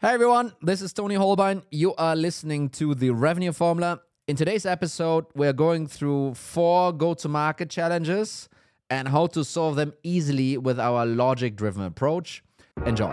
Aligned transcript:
Hey 0.00 0.10
everyone, 0.10 0.52
this 0.62 0.80
is 0.80 0.92
Toni 0.92 1.16
Hohlbein. 1.16 1.64
You 1.72 1.92
are 1.96 2.14
listening 2.14 2.68
to 2.68 2.94
the 2.94 3.10
Revenue 3.10 3.50
Formula. 3.50 4.00
In 4.28 4.36
today's 4.36 4.64
episode, 4.64 5.24
we're 5.34 5.52
going 5.52 5.88
through 5.88 6.34
four 6.34 6.92
go 6.92 7.14
to 7.14 7.28
market 7.28 7.68
challenges 7.68 8.48
and 8.88 9.08
how 9.08 9.26
to 9.26 9.42
solve 9.42 9.74
them 9.74 9.92
easily 10.04 10.56
with 10.56 10.78
our 10.78 11.04
logic 11.04 11.56
driven 11.56 11.82
approach. 11.82 12.44
Enjoy. 12.86 13.12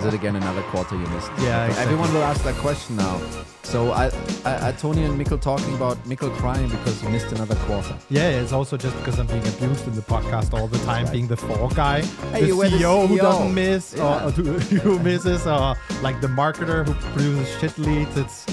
Is 0.00 0.06
it 0.06 0.14
again 0.14 0.34
another 0.34 0.62
quarter 0.62 0.96
you 0.96 1.06
missed? 1.08 1.30
Yeah, 1.40 1.66
exactly. 1.66 1.82
Everyone 1.92 2.14
will 2.14 2.22
ask 2.22 2.42
that 2.44 2.54
question 2.54 2.96
now. 2.96 3.20
So 3.62 3.92
I, 3.92 4.06
I, 4.46 4.68
I 4.68 4.72
Toni 4.72 5.04
and 5.04 5.20
Mikkel 5.20 5.38
talking 5.38 5.74
about 5.74 6.02
Mikkel 6.04 6.34
crying 6.38 6.70
because 6.70 7.02
he 7.02 7.08
missed 7.08 7.30
another 7.32 7.54
quarter. 7.66 7.94
Yeah, 8.08 8.30
it's 8.30 8.52
also 8.52 8.78
just 8.78 8.96
because 8.96 9.18
I'm 9.18 9.26
being 9.26 9.46
abused 9.46 9.86
in 9.86 9.94
the 9.94 10.00
podcast 10.00 10.54
all 10.58 10.68
the 10.68 10.78
time, 10.86 11.04
right. 11.04 11.12
being 11.12 11.26
the 11.26 11.36
fall 11.36 11.68
guy, 11.68 12.00
Hey, 12.32 12.46
the 12.46 12.52
were 12.56 12.70
the 12.70 12.78
CEO, 12.78 13.06
who 13.06 13.18
doesn't 13.18 13.52
miss, 13.54 13.92
Yeah. 13.94 14.24
or, 14.24 14.28
or 14.28 14.30
who 14.30 14.98
misses, 15.00 15.46
or 15.46 15.76
like 16.00 16.22
the 16.22 16.28
marketer 16.28 16.86
who 16.86 16.94
produces 17.12 17.60
shit 17.60 17.76
leads. 17.76 18.16
It's 18.16 18.46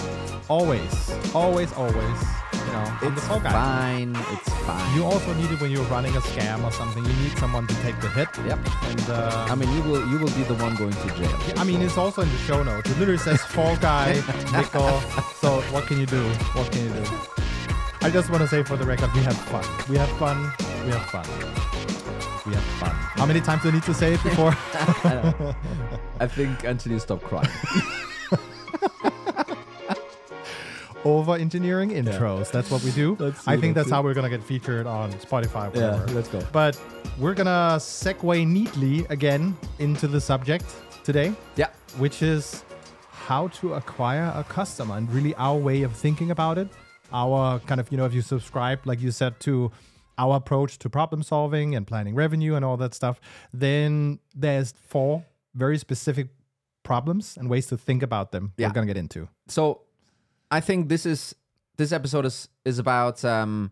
always, 0.49 1.11
always, 1.35 1.71
always, 1.73 1.95
you 1.95 2.71
know, 2.73 2.97
I'm 3.01 3.13
the 3.15 3.17
It's 3.17 3.27
fall 3.27 3.39
guy. 3.39 3.51
fine. 3.51 4.15
It's 4.33 4.49
fine. 4.65 4.95
You 4.95 5.03
also 5.05 5.33
need 5.33 5.51
it 5.51 5.59
when 5.61 5.71
you're 5.71 5.83
running 5.85 6.15
a 6.15 6.19
scam 6.21 6.63
or 6.63 6.71
something. 6.71 7.03
You 7.05 7.13
need 7.13 7.37
someone 7.37 7.67
to 7.67 7.75
take 7.81 7.99
the 8.01 8.09
hit. 8.09 8.29
Yep. 8.45 8.59
And 8.83 9.09
uh, 9.09 9.47
I 9.49 9.55
mean, 9.55 9.71
you 9.73 9.81
will 9.83 10.07
you 10.07 10.17
will 10.19 10.31
be 10.35 10.43
the 10.43 10.55
one 10.55 10.75
going 10.75 10.91
to 10.93 11.07
jail. 11.15 11.39
I 11.57 11.63
mean, 11.63 11.81
it's 11.81 11.97
also 11.97 12.21
in 12.21 12.29
the 12.29 12.37
show 12.39 12.63
notes. 12.63 12.89
It 12.89 12.97
literally 12.97 13.17
says 13.19 13.41
fall 13.41 13.75
guy, 13.77 14.13
Mikkel. 14.55 15.01
So 15.41 15.61
what 15.73 15.85
can 15.87 15.99
you 15.99 16.05
do? 16.05 16.23
What 16.55 16.71
can 16.71 16.83
you 16.85 16.93
do? 16.93 17.03
I 18.01 18.09
just 18.09 18.29
want 18.29 18.41
to 18.41 18.47
say 18.47 18.63
for 18.63 18.77
the 18.77 18.85
record, 18.85 19.11
we 19.13 19.21
have 19.23 19.37
fun. 19.37 19.65
We 19.89 19.97
have 19.97 20.09
fun. 20.17 20.51
We 20.85 20.91
have 20.91 21.05
fun. 21.09 21.25
We 22.45 22.53
have 22.53 22.63
fun. 22.79 22.91
How 23.19 23.25
many 23.25 23.41
times 23.41 23.63
do 23.63 23.69
I 23.69 23.71
need 23.73 23.83
to 23.83 23.93
say 23.93 24.13
it 24.13 24.23
before? 24.23 24.51
I 26.19 26.27
think 26.27 26.63
until 26.63 26.93
you 26.93 26.99
stop 26.99 27.21
crying. 27.21 27.49
Over 31.05 31.35
engineering 31.35 31.91
intros. 31.91 32.51
That's 32.51 32.69
what 32.69 32.83
we 32.83 32.91
do. 32.91 33.15
I 33.47 33.55
think 33.57 33.75
that's 33.75 33.89
how 33.89 34.01
we're 34.01 34.13
gonna 34.13 34.29
get 34.29 34.43
featured 34.43 34.85
on 34.87 35.13
Spotify. 35.13 35.67
or 35.67 35.69
whatever. 35.69 36.07
let's 36.13 36.27
go. 36.27 36.41
But 36.51 36.79
we're 37.17 37.33
gonna 37.33 37.77
segue 37.79 38.45
neatly 38.47 39.05
again 39.09 39.55
into 39.79 40.07
the 40.07 40.19
subject 40.19 40.65
today. 41.03 41.33
Yeah. 41.55 41.67
which 41.97 42.21
is 42.21 42.63
how 43.11 43.47
to 43.49 43.73
acquire 43.75 44.31
a 44.35 44.43
customer 44.43 44.97
and 44.97 45.09
really 45.11 45.33
our 45.35 45.57
way 45.57 45.83
of 45.83 45.93
thinking 45.93 46.31
about 46.31 46.57
it. 46.57 46.67
Our 47.13 47.59
kind 47.59 47.79
of, 47.79 47.89
you 47.91 47.97
know, 47.97 48.05
if 48.05 48.13
you 48.13 48.21
subscribe, 48.21 48.85
like 48.85 48.99
you 49.01 49.11
said, 49.11 49.39
to 49.41 49.71
our 50.17 50.35
approach 50.35 50.77
to 50.79 50.89
problem 50.89 51.23
solving 51.23 51.75
and 51.75 51.87
planning 51.87 52.13
revenue 52.15 52.55
and 52.55 52.65
all 52.65 52.75
that 52.77 52.93
stuff, 52.93 53.21
then 53.53 54.19
there's 54.35 54.73
four 54.87 55.23
very 55.55 55.77
specific 55.77 56.27
problems 56.83 57.37
and 57.37 57.49
ways 57.49 57.67
to 57.67 57.77
think 57.77 58.03
about 58.03 58.31
them 58.31 58.53
Yeah. 58.57 58.67
we're 58.67 58.73
going 58.73 58.87
to 58.87 58.93
get 58.93 58.99
into. 58.99 59.29
So, 59.47 59.81
I 60.51 60.59
think 60.61 60.89
this 60.89 61.05
is 61.05 61.35
this 61.77 61.91
episode 61.91 62.25
is 62.25 62.49
is 62.65 62.79
about 62.79 63.23
um, 63.25 63.71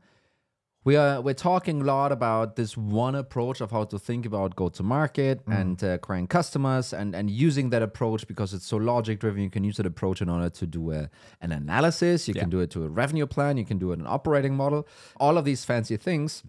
we 0.83 0.95
are 0.97 1.21
we're 1.21 1.33
talking 1.33 1.81
a 1.81 1.83
lot 1.83 2.11
about 2.11 2.55
this 2.57 2.75
one 2.77 3.15
approach 3.15 3.61
of 3.61 3.71
how 3.71 3.85
to 3.85 3.97
think 3.97 4.25
about 4.25 4.55
go 4.55 4.69
to 4.69 4.83
market 4.83 5.41
and 5.47 5.83
uh, 5.83 5.87
acquiring 5.87 6.27
customers 6.27 6.93
and 6.93 7.15
and 7.15 7.29
using 7.29 7.69
that 7.71 7.81
approach 7.81 8.27
because 8.27 8.53
it's 8.53 8.65
so 8.65 8.77
logic 8.77 9.19
driven. 9.19 9.41
You 9.41 9.49
can 9.49 9.63
use 9.63 9.77
that 9.77 9.85
approach 9.85 10.21
in 10.21 10.29
order 10.29 10.49
to 10.49 10.67
do 10.67 10.91
a, 10.91 11.09
an 11.41 11.51
analysis. 11.51 12.27
You 12.27 12.33
can 12.41 12.49
do 12.49 12.59
it 12.59 12.69
to 12.71 12.83
a 12.83 12.89
revenue 12.89 13.25
plan. 13.25 13.57
You 13.57 13.65
can 13.65 13.77
do 13.79 13.91
it 13.93 13.99
an 13.99 14.07
operating 14.07 14.55
model. 14.55 14.87
All 15.17 15.37
of 15.37 15.45
these 15.45 15.63
fancy 15.65 15.97
things. 15.97 16.43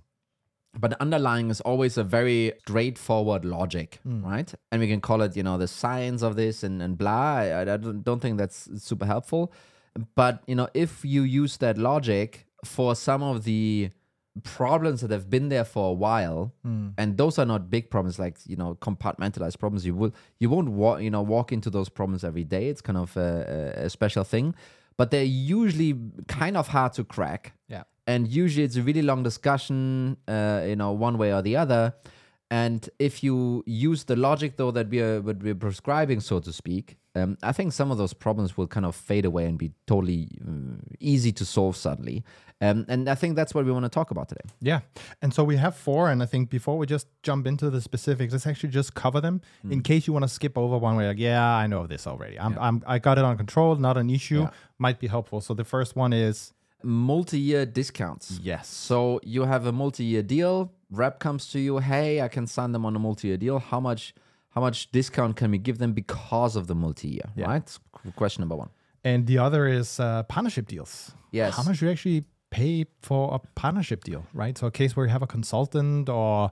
but 0.79 0.93
underlying 1.01 1.49
is 1.51 1.63
always 1.63 1.97
a 1.97 2.05
very 2.05 2.53
straightforward 2.59 3.45
logic, 3.47 3.99
right? 4.05 4.53
And 4.71 4.79
we 4.83 4.89
can 4.89 5.01
call 5.01 5.23
it, 5.23 5.35
you 5.35 5.43
know, 5.43 5.57
the 5.57 5.67
science 5.69 6.21
of 6.23 6.37
this 6.37 6.63
and, 6.63 6.83
and 6.83 6.99
blah. 6.99 7.37
I, 7.37 7.63
I 7.63 7.77
don't 7.79 8.21
think 8.21 8.37
that's 8.37 8.69
super 8.85 9.07
helpful. 9.07 9.53
But, 10.15 10.43
you 10.47 10.55
know, 10.55 10.69
if 10.75 11.05
you 11.05 11.23
use 11.23 11.57
that 11.59 11.79
logic 11.79 12.47
for 12.65 12.95
some 12.95 13.23
of 13.23 13.45
the 13.45 13.91
problems 14.43 15.01
that 15.01 15.11
have 15.11 15.31
been 15.31 15.49
there 15.49 15.65
for 15.65 15.91
a 15.91 15.93
while, 15.93 16.53
and 16.99 17.17
those 17.17 17.39
are 17.39 17.47
not 17.47 17.71
big 17.71 17.91
problems 17.91 18.19
like, 18.19 18.37
you 18.47 18.57
know, 18.57 18.75
compartmentalized 18.81 19.59
problems, 19.59 19.87
you 19.87 19.95
will, 19.95 20.13
you 20.39 20.51
won't 20.51 20.69
walk, 20.71 21.01
you 21.01 21.11
know, 21.11 21.23
walk 21.23 21.53
into 21.53 21.71
those 21.71 21.89
problems 21.89 22.23
every 22.25 22.45
day. 22.45 22.69
It's 22.69 22.81
kind 22.83 22.99
of 22.99 23.17
a, 23.17 23.73
a, 23.79 23.85
a 23.87 23.91
special 23.91 24.25
thing, 24.25 24.55
but 24.99 25.11
they're 25.11 25.25
usually 25.25 25.95
kind 26.29 26.57
of 26.57 26.69
hard 26.69 26.93
to 26.95 27.05
crack 27.05 27.53
Yeah. 27.69 27.85
and 28.07 28.29
usually 28.29 28.65
it's 28.65 28.77
a 28.77 28.83
really 28.83 29.03
long 29.03 29.23
discussion 29.23 30.17
uh, 30.29 30.63
you 30.67 30.77
know 30.77 30.93
one 30.93 31.17
way 31.19 31.33
or 31.33 31.43
the 31.43 31.57
other 31.57 31.95
and 32.51 32.89
if 32.99 33.23
you 33.25 33.63
use 33.67 34.05
the 34.05 34.17
logic 34.17 34.57
though 34.57 34.71
that 34.71 34.89
we 34.89 35.01
are 35.01 35.21
what 35.21 35.43
we're 35.43 35.55
prescribing 35.67 36.21
so 36.21 36.41
to 36.41 36.53
speak 36.53 36.97
um, 37.17 37.37
i 37.43 37.53
think 37.53 37.73
some 37.73 37.91
of 37.91 37.99
those 37.99 38.13
problems 38.13 38.57
will 38.57 38.67
kind 38.67 38.87
of 38.87 38.95
fade 38.95 39.25
away 39.25 39.45
and 39.47 39.59
be 39.59 39.73
totally 39.87 40.29
uh, 40.47 40.77
easy 41.01 41.33
to 41.33 41.45
solve 41.45 41.77
suddenly 41.77 42.23
um, 42.61 42.85
and 42.89 43.09
i 43.09 43.15
think 43.15 43.37
that's 43.37 43.55
what 43.55 43.65
we 43.65 43.73
want 43.73 43.85
to 43.85 43.89
talk 43.89 44.11
about 44.11 44.29
today 44.29 44.47
Yeah. 44.61 44.81
And 45.23 45.33
so 45.33 45.45
we 45.45 45.57
have 45.57 45.77
four. 45.77 46.11
And 46.11 46.23
I 46.23 46.27
think 46.27 46.51
before 46.51 46.77
we 46.79 46.87
just 46.87 47.07
jump 47.23 47.47
into 47.47 47.71
the 47.71 47.81
specifics, 47.81 48.33
let's 48.33 48.47
actually 48.47 48.71
just 48.71 48.95
cover 48.95 49.21
them 49.21 49.41
in 49.71 49.83
case 49.83 50.07
you 50.07 50.13
want 50.13 50.25
to 50.25 50.29
skip 50.29 50.57
over 50.59 50.77
one 50.79 50.97
way. 50.97 51.07
Like, 51.07 51.19
yeah, 51.19 51.45
I 51.63 51.67
know 51.67 51.87
this 51.87 52.07
already. 52.07 52.39
I'm, 52.39 52.59
I'm, 52.59 52.83
I 52.87 52.99
got 52.99 53.19
it 53.19 53.25
on 53.25 53.37
control, 53.37 53.77
not 53.77 53.97
an 53.97 54.11
issue. 54.11 54.43
Yeah. 54.43 54.51
Might 54.79 54.99
be 54.99 55.07
helpful. 55.07 55.41
So 55.41 55.55
the 55.55 55.65
first 55.65 55.97
one 55.97 56.13
is 56.13 56.53
multi-year 56.83 57.65
discounts 57.67 58.39
yes. 58.43 58.69
so 58.69 59.19
you 59.25 59.43
have 59.45 59.67
a 59.67 59.73
multi-year 59.73 60.23
deal 60.23 60.71
rep 60.91 61.19
comes 61.19 61.49
to 61.51 61.59
you 61.59 61.79
hey 61.79 62.21
i 62.21 62.29
can 62.29 62.47
sign 62.47 62.71
them 62.73 62.85
on 62.85 62.95
a 62.95 62.99
multi-year 62.99 63.39
deal 63.39 63.59
how 63.59 63.81
much 63.81 64.15
how 64.57 64.63
much 64.63 64.91
discount 64.91 65.37
can 65.37 65.51
we 65.51 65.59
give 65.59 65.77
them 65.79 65.93
because 65.93 66.57
of 66.57 66.67
the 66.67 66.75
multi-year 66.75 67.29
right 67.37 67.69
question 68.17 68.41
number 68.43 68.57
one 68.57 68.71
And 69.05 69.27
the 69.27 69.39
other 69.47 69.63
is 69.81 70.01
uh, 70.01 70.23
partnership 70.35 70.67
deals. 70.75 71.13
Yes. 71.31 71.55
How 71.57 71.63
much 71.69 71.79
do 71.79 71.85
you 71.87 71.93
actually 71.93 72.25
pay 72.51 72.87
for 73.09 73.23
a 73.37 73.39
partnership 73.63 74.01
deal, 74.09 74.23
right? 74.43 74.55
So 74.59 74.67
a 74.67 74.71
case 74.81 74.91
where 74.97 75.07
you 75.07 75.13
have 75.17 75.23
a 75.29 75.33
consultant 75.37 76.09
or 76.09 76.51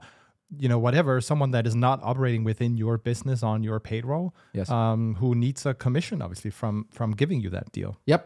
you 0.63 0.69
know 0.71 0.79
whatever, 0.87 1.13
someone 1.21 1.51
that 1.55 1.65
is 1.69 1.75
not 1.87 1.97
operating 2.11 2.43
within 2.45 2.71
your 2.83 2.95
business 3.09 3.39
on 3.43 3.57
your 3.63 3.79
payroll, 3.89 4.27
Yes. 4.59 4.69
um, 4.69 5.15
who 5.21 5.29
needs 5.35 5.65
a 5.65 5.73
commission 5.85 6.21
obviously 6.25 6.51
from 6.59 6.85
from 6.97 7.09
giving 7.21 7.39
you 7.43 7.49
that 7.57 7.67
deal. 7.77 7.91
Yep. 8.13 8.21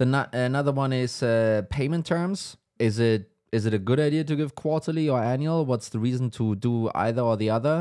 The 0.00 0.04
no- 0.14 0.28
another 0.48 0.72
one 0.84 0.92
is 1.04 1.22
uh, 1.22 1.62
payment 1.78 2.04
terms. 2.06 2.56
Is 2.88 2.98
it 2.98 3.20
is 3.56 3.62
it 3.68 3.72
a 3.80 3.82
good 3.88 4.00
idea 4.08 4.22
to 4.30 4.34
give 4.40 4.50
quarterly 4.64 5.06
or 5.08 5.18
annual? 5.34 5.60
What's 5.70 5.88
the 5.94 6.00
reason 6.08 6.30
to 6.38 6.44
do 6.56 6.90
either 7.06 7.22
or 7.30 7.36
the 7.42 7.50
other? 7.58 7.76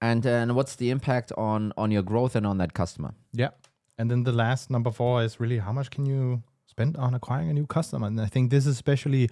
And 0.00 0.24
and 0.26 0.54
what's 0.54 0.76
the 0.76 0.90
impact 0.90 1.32
on 1.36 1.72
on 1.76 1.90
your 1.90 2.02
growth 2.02 2.36
and 2.36 2.46
on 2.46 2.58
that 2.58 2.72
customer? 2.72 3.14
Yeah. 3.32 3.50
And 3.98 4.10
then 4.10 4.22
the 4.24 4.32
last 4.32 4.70
number 4.70 4.92
four 4.92 5.22
is 5.24 5.40
really 5.40 5.58
how 5.58 5.72
much 5.72 5.90
can 5.90 6.06
you 6.06 6.42
spend 6.66 6.96
on 6.96 7.14
acquiring 7.14 7.50
a 7.50 7.52
new 7.52 7.66
customer? 7.66 8.06
And 8.06 8.20
I 8.20 8.26
think 8.26 8.50
this 8.50 8.64
is 8.66 8.74
especially 8.74 9.28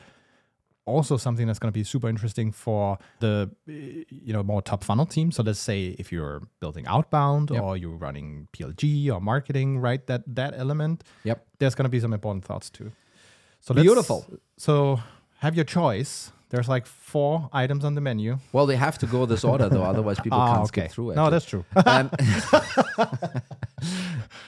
also 0.85 1.17
something 1.17 1.47
that's 1.49 1.59
going 1.59 1.73
to 1.73 1.79
be 1.79 1.85
super 1.85 2.09
interesting 2.09 2.53
for 2.53 2.99
the 3.21 3.51
you 3.67 4.33
know 4.33 4.43
more 4.43 4.61
top 4.63 4.83
funnel 4.85 5.07
team. 5.07 5.31
So 5.31 5.43
let's 5.45 5.59
say 5.61 5.95
if 5.99 6.11
you're 6.13 6.43
building 6.61 6.85
outbound 6.89 7.51
Yep. 7.51 7.63
or 7.63 7.77
you're 7.77 7.97
running 7.97 8.49
PLG 8.53 9.09
or 9.13 9.21
marketing, 9.21 9.79
right? 9.79 10.05
That 10.07 10.23
that 10.35 10.55
element, 10.57 11.05
Yep. 11.25 11.47
there's 11.59 11.75
going 11.77 11.85
to 11.85 11.91
be 11.91 12.01
some 12.01 12.13
important 12.13 12.45
thoughts 12.45 12.71
too. 12.71 12.91
So 13.61 13.73
let's- 13.75 13.85
Beautiful. 13.85 14.27
So 14.59 15.01
have 15.39 15.55
your 15.55 15.65
choice. 15.65 16.33
There's 16.49 16.69
like 16.69 16.87
four 16.87 17.51
items 17.53 17.85
on 17.85 17.95
the 17.97 18.01
menu. 18.01 18.39
Well, 18.53 18.67
they 18.67 18.77
have 18.77 18.99
to 18.99 19.07
go 19.07 19.27
this 19.27 19.43
order 19.45 19.69
though, 19.69 19.83
otherwise 19.83 20.21
people 20.21 20.39
Ah, 20.43 20.47
can't 20.55 20.63
okay. 20.69 20.83
skip 20.83 20.91
through 20.93 21.11
it. 21.11 21.17
No, 21.17 21.29
that's 21.29 21.45
true. 21.45 21.65
um, 21.85 22.11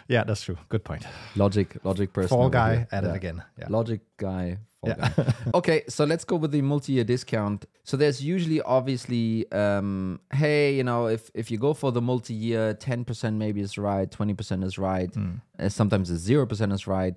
yeah, 0.08 0.24
that's 0.24 0.42
true. 0.42 0.56
Good 0.68 0.84
point. 0.84 1.04
logic, 1.36 1.76
logic 1.84 2.12
person. 2.12 2.28
Fall 2.28 2.48
guy 2.50 2.76
here. 2.76 2.88
at 2.92 3.04
it 3.04 3.14
again. 3.14 3.42
Yeah. 3.58 3.66
Logic 3.68 4.00
guy. 4.16 4.58
Fall 4.80 4.90
Yeah. 4.96 5.08
guy. 5.16 5.34
okay, 5.54 5.82
so 5.88 6.04
let's 6.04 6.24
go 6.24 6.36
with 6.36 6.52
the 6.52 6.62
multi-year 6.62 7.04
discount. 7.04 7.66
So 7.84 7.96
there's 7.96 8.22
usually 8.24 8.60
obviously, 8.62 9.50
um, 9.52 10.20
hey, 10.32 10.76
you 10.76 10.84
know, 10.84 11.06
if 11.08 11.30
if 11.34 11.50
you 11.50 11.58
go 11.58 11.74
for 11.74 11.90
the 11.92 12.00
multi-year, 12.00 12.74
ten 12.74 13.04
percent 13.04 13.36
maybe 13.36 13.60
is 13.60 13.76
right, 13.76 14.10
twenty 14.10 14.34
percent 14.34 14.64
is 14.64 14.78
right, 14.78 15.10
uh, 15.58 15.68
sometimes 15.68 16.10
it's 16.10 16.22
zero 16.22 16.46
percent 16.46 16.72
is 16.72 16.86
right. 16.86 17.14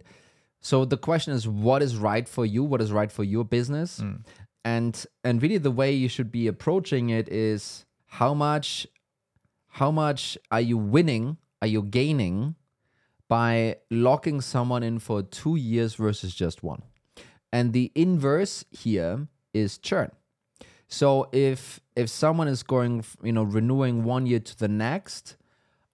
So 0.63 0.85
the 0.85 0.97
question 0.97 1.33
is, 1.33 1.47
what 1.47 1.81
is 1.81 1.95
right 1.97 2.27
for 2.27 2.45
you? 2.45 2.63
What 2.63 2.81
is 2.81 2.91
right 2.91 3.11
for 3.11 3.23
your 3.23 3.43
business? 3.45 4.01
And 4.63 5.05
and 5.23 5.41
really, 5.41 5.57
the 5.57 5.71
way 5.71 5.91
you 5.91 6.07
should 6.07 6.31
be 6.31 6.47
approaching 6.47 7.09
it 7.09 7.27
is 7.29 7.85
how 8.05 8.33
much 8.33 8.87
how 9.67 9.91
much 9.91 10.37
are 10.51 10.61
you 10.61 10.77
winning? 10.77 11.37
Are 11.61 11.67
you 11.67 11.83
gaining 11.83 12.55
by 13.27 13.77
locking 13.89 14.41
someone 14.41 14.83
in 14.83 14.99
for 14.99 15.21
two 15.21 15.55
years 15.55 15.95
versus 15.95 16.35
just 16.35 16.63
one? 16.63 16.81
And 17.53 17.73
the 17.73 17.91
inverse 17.95 18.65
here 18.71 19.27
is 19.53 19.77
churn. 19.77 20.11
So 20.87 21.29
if 21.31 21.79
if 21.95 22.09
someone 22.09 22.47
is 22.47 22.63
going, 22.63 23.05
you 23.23 23.31
know, 23.31 23.43
renewing 23.43 24.03
one 24.03 24.25
year 24.25 24.39
to 24.39 24.57
the 24.57 24.67
next, 24.67 25.37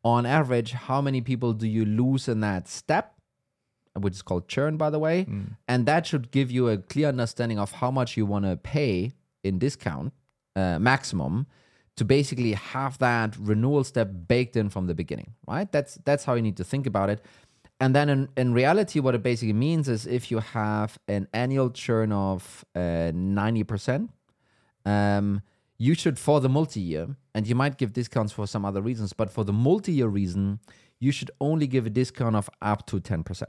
on 0.03 0.25
average, 0.25 0.71
how 0.71 1.01
many 1.01 1.21
people 1.21 1.53
do 1.53 1.67
you 1.67 1.85
lose 1.85 2.27
in 2.27 2.39
that 2.41 2.67
step? 2.67 3.16
Which 3.99 4.13
is 4.13 4.21
called 4.21 4.47
churn, 4.47 4.77
by 4.77 4.89
the 4.89 4.99
way. 4.99 5.25
And 5.67 5.85
that 5.85 6.05
should 6.05 6.31
give 6.31 6.51
you 6.51 6.69
a 6.69 6.77
clear 6.77 7.07
understanding 7.09 7.59
of 7.59 7.71
how 7.73 7.91
much 7.91 8.15
you 8.17 8.25
want 8.25 8.45
to 8.45 8.55
pay 8.55 9.11
in 9.43 9.57
discount, 9.59 10.13
uh, 10.55 10.77
maximum, 10.79 11.47
to 11.95 12.05
basically 12.05 12.53
have 12.53 12.97
that 12.99 13.35
renewal 13.39 13.83
step 13.83 14.09
baked 14.27 14.55
in 14.55 14.69
from 14.69 14.85
the 14.87 14.93
beginning, 14.93 15.33
right? 15.47 15.71
That's 15.71 15.95
that's 16.05 16.25
how 16.25 16.35
you 16.35 16.41
need 16.41 16.57
to 16.57 16.63
think 16.63 16.85
about 16.85 17.09
it. 17.09 17.21
And 17.79 17.95
then 17.95 18.09
in, 18.09 18.29
in 18.35 18.53
reality, 18.53 18.99
what 18.99 19.13
it 19.15 19.21
basically 19.21 19.53
means 19.53 19.87
is 19.87 20.07
if 20.07 20.31
you 20.31 20.39
have 20.39 20.97
an 21.07 21.27
annual 21.33 21.69
churn 21.69 22.11
of 22.11 22.65
uh, 22.75 22.79
90%, 23.13 24.09
um, 24.85 25.41
you 25.77 25.93
should, 25.93 26.17
for 26.17 26.41
the 26.41 26.49
multi 26.49 26.79
year, 26.79 27.15
and 27.35 27.47
you 27.47 27.53
might 27.53 27.77
give 27.77 27.93
discounts 27.93 28.33
for 28.33 28.47
some 28.47 28.65
other 28.65 28.81
reasons, 28.81 29.13
but 29.13 29.29
for 29.29 29.43
the 29.43 29.53
multi 29.53 29.91
year 29.91 30.07
reason, 30.07 30.59
you 30.99 31.11
should 31.11 31.31
only 31.39 31.67
give 31.67 31.85
a 31.85 31.89
discount 31.89 32.35
of 32.35 32.49
up 32.61 32.85
to 32.87 32.99
10%. 32.99 33.43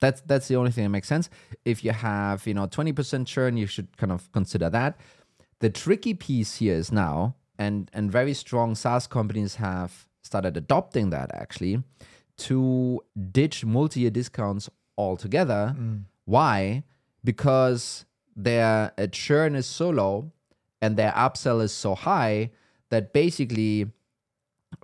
That's 0.00 0.20
that's 0.22 0.48
the 0.48 0.56
only 0.56 0.70
thing 0.72 0.84
that 0.84 0.90
makes 0.90 1.08
sense. 1.08 1.30
If 1.64 1.84
you 1.84 1.92
have, 1.92 2.46
you 2.46 2.54
know, 2.54 2.66
20% 2.66 3.26
churn, 3.26 3.56
you 3.56 3.66
should 3.66 3.96
kind 3.96 4.12
of 4.12 4.30
consider 4.32 4.68
that. 4.70 4.98
The 5.60 5.70
tricky 5.70 6.14
piece 6.14 6.56
here 6.56 6.74
is 6.74 6.90
now, 6.90 7.36
and 7.58 7.90
and 7.92 8.10
very 8.10 8.34
strong 8.34 8.74
SaaS 8.74 9.06
companies 9.06 9.56
have 9.56 10.08
started 10.22 10.56
adopting 10.56 11.10
that 11.10 11.30
actually, 11.34 11.82
to 12.38 13.00
ditch 13.30 13.64
multi-year 13.64 14.10
discounts 14.10 14.68
altogether. 14.98 15.74
Why? 16.24 16.82
Because 17.24 18.04
their 18.34 18.92
uh, 18.98 19.06
churn 19.12 19.54
is 19.54 19.66
so 19.66 19.90
low 19.90 20.32
and 20.80 20.96
their 20.96 21.12
upsell 21.12 21.62
is 21.62 21.72
so 21.72 21.94
high 21.94 22.50
that 22.90 23.12
basically 23.12 23.86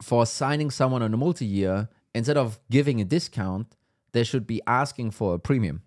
for 0.01 0.27
signing 0.27 0.71
someone 0.71 1.03
on 1.03 1.13
a 1.15 1.17
multi-year, 1.17 1.89
instead 2.15 2.37
of 2.37 2.59
giving 2.71 3.01
a 3.01 3.05
discount, 3.05 3.77
they 4.13 4.25
should 4.25 4.47
be 4.47 4.61
asking 4.67 5.11
for 5.11 5.35
a 5.35 5.39
premium. 5.39 5.83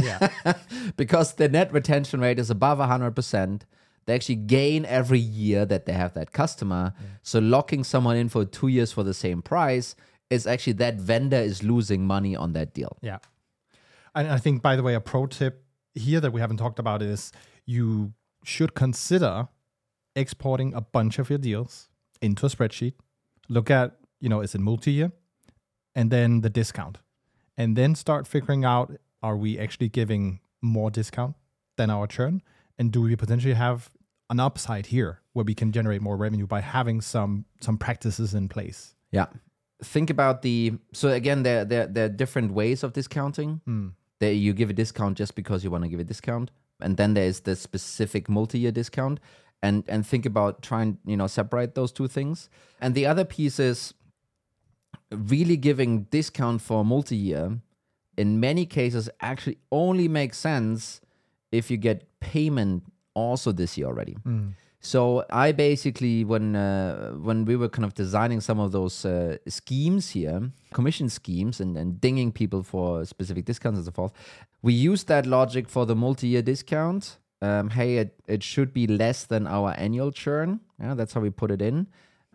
Yeah. 0.00 0.28
because 0.96 1.34
the 1.34 1.48
net 1.48 1.72
retention 1.72 2.20
rate 2.20 2.38
is 2.38 2.50
above 2.50 2.78
100%. 2.78 3.62
They 4.04 4.14
actually 4.14 4.36
gain 4.36 4.84
every 4.84 5.18
year 5.18 5.64
that 5.66 5.86
they 5.86 5.92
have 5.92 6.14
that 6.14 6.32
customer. 6.32 6.92
So 7.22 7.38
locking 7.38 7.84
someone 7.84 8.16
in 8.16 8.28
for 8.28 8.44
two 8.44 8.68
years 8.68 8.92
for 8.92 9.04
the 9.04 9.14
same 9.14 9.42
price 9.42 9.94
is 10.28 10.46
actually 10.46 10.74
that 10.74 10.96
vendor 10.96 11.36
is 11.36 11.62
losing 11.62 12.06
money 12.06 12.34
on 12.34 12.52
that 12.54 12.74
deal. 12.74 12.96
Yeah. 13.00 13.18
And 14.14 14.28
I 14.28 14.38
think, 14.38 14.62
by 14.62 14.76
the 14.76 14.82
way, 14.82 14.94
a 14.94 15.00
pro 15.00 15.26
tip 15.26 15.64
here 15.94 16.20
that 16.20 16.32
we 16.32 16.40
haven't 16.40 16.56
talked 16.56 16.78
about 16.78 17.02
is 17.02 17.32
you 17.66 18.12
should 18.44 18.74
consider 18.74 19.48
exporting 20.16 20.74
a 20.74 20.80
bunch 20.80 21.18
of 21.18 21.30
your 21.30 21.38
deals 21.38 21.88
into 22.20 22.46
a 22.46 22.48
spreadsheet. 22.48 22.94
Look 23.52 23.70
at, 23.70 23.98
you 24.18 24.30
know, 24.30 24.40
is 24.40 24.54
it 24.54 24.60
multi 24.60 24.92
year? 24.92 25.12
And 25.94 26.10
then 26.10 26.40
the 26.40 26.48
discount. 26.48 26.98
And 27.56 27.76
then 27.76 27.94
start 27.94 28.26
figuring 28.26 28.64
out 28.64 28.96
are 29.22 29.36
we 29.36 29.58
actually 29.58 29.90
giving 29.90 30.40
more 30.62 30.90
discount 30.90 31.36
than 31.76 31.90
our 31.90 32.06
churn? 32.06 32.42
And 32.78 32.90
do 32.90 33.02
we 33.02 33.14
potentially 33.14 33.54
have 33.54 33.90
an 34.30 34.40
upside 34.40 34.86
here 34.86 35.20
where 35.34 35.44
we 35.44 35.54
can 35.54 35.70
generate 35.70 36.00
more 36.00 36.16
revenue 36.16 36.46
by 36.46 36.60
having 36.60 37.02
some 37.02 37.44
some 37.60 37.76
practices 37.76 38.32
in 38.32 38.48
place? 38.48 38.94
Yeah. 39.10 39.26
Think 39.84 40.08
about 40.08 40.40
the 40.40 40.78
so 40.92 41.08
again 41.10 41.42
there 41.42 41.64
there 41.66 41.86
there 41.86 42.06
are 42.06 42.14
different 42.22 42.52
ways 42.52 42.82
of 42.82 42.94
discounting. 42.94 43.60
Hmm. 43.66 43.88
There 44.18 44.32
you 44.32 44.54
give 44.54 44.70
a 44.70 44.72
discount 44.72 45.18
just 45.18 45.34
because 45.34 45.62
you 45.62 45.70
want 45.70 45.84
to 45.84 45.90
give 45.90 46.00
a 46.00 46.04
discount, 46.04 46.50
and 46.80 46.96
then 46.96 47.14
there's 47.14 47.40
the 47.40 47.56
specific 47.56 48.28
multi-year 48.28 48.72
discount. 48.72 49.20
And 49.62 49.84
and 49.88 50.04
think 50.04 50.26
about 50.26 50.62
trying 50.62 50.98
you 51.06 51.16
know 51.16 51.28
separate 51.28 51.74
those 51.74 51.92
two 51.92 52.08
things. 52.08 52.48
And 52.80 52.94
the 52.94 53.06
other 53.06 53.24
piece 53.24 53.60
is 53.60 53.94
really 55.10 55.56
giving 55.56 56.04
discount 56.04 56.62
for 56.62 56.84
multi-year. 56.84 57.58
In 58.16 58.40
many 58.40 58.66
cases, 58.66 59.08
actually 59.20 59.58
only 59.70 60.08
makes 60.08 60.36
sense 60.38 61.00
if 61.52 61.70
you 61.70 61.76
get 61.76 62.06
payment 62.20 62.82
also 63.14 63.52
this 63.52 63.78
year 63.78 63.86
already. 63.86 64.16
So 64.84 65.24
I 65.30 65.52
basically, 65.52 66.24
when 66.24 66.56
uh, 66.56 67.12
when 67.12 67.44
we 67.44 67.54
were 67.54 67.68
kind 67.68 67.84
of 67.84 67.94
designing 67.94 68.40
some 68.40 68.58
of 68.58 68.72
those 68.72 69.04
uh, 69.04 69.36
schemes 69.46 70.10
here, 70.10 70.50
commission 70.72 71.08
schemes, 71.08 71.60
and, 71.60 71.76
and 71.76 72.00
dinging 72.00 72.32
people 72.32 72.64
for 72.64 73.04
specific 73.04 73.44
discounts 73.44 73.78
and 73.78 73.86
so 73.86 73.92
forth, 73.92 74.12
we 74.60 74.72
used 74.72 75.06
that 75.06 75.24
logic 75.24 75.68
for 75.68 75.86
the 75.86 75.94
multi-year 75.94 76.42
discount. 76.42 77.18
Um, 77.42 77.70
hey, 77.70 77.96
it, 77.98 78.10
it 78.26 78.42
should 78.42 78.72
be 78.72 78.86
less 78.86 79.24
than 79.24 79.46
our 79.46 79.74
annual 79.76 80.12
churn. 80.12 80.60
Yeah, 80.80 80.94
that's 80.94 81.12
how 81.12 81.20
we 81.20 81.30
put 81.30 81.50
it 81.50 81.60
in. 81.60 81.88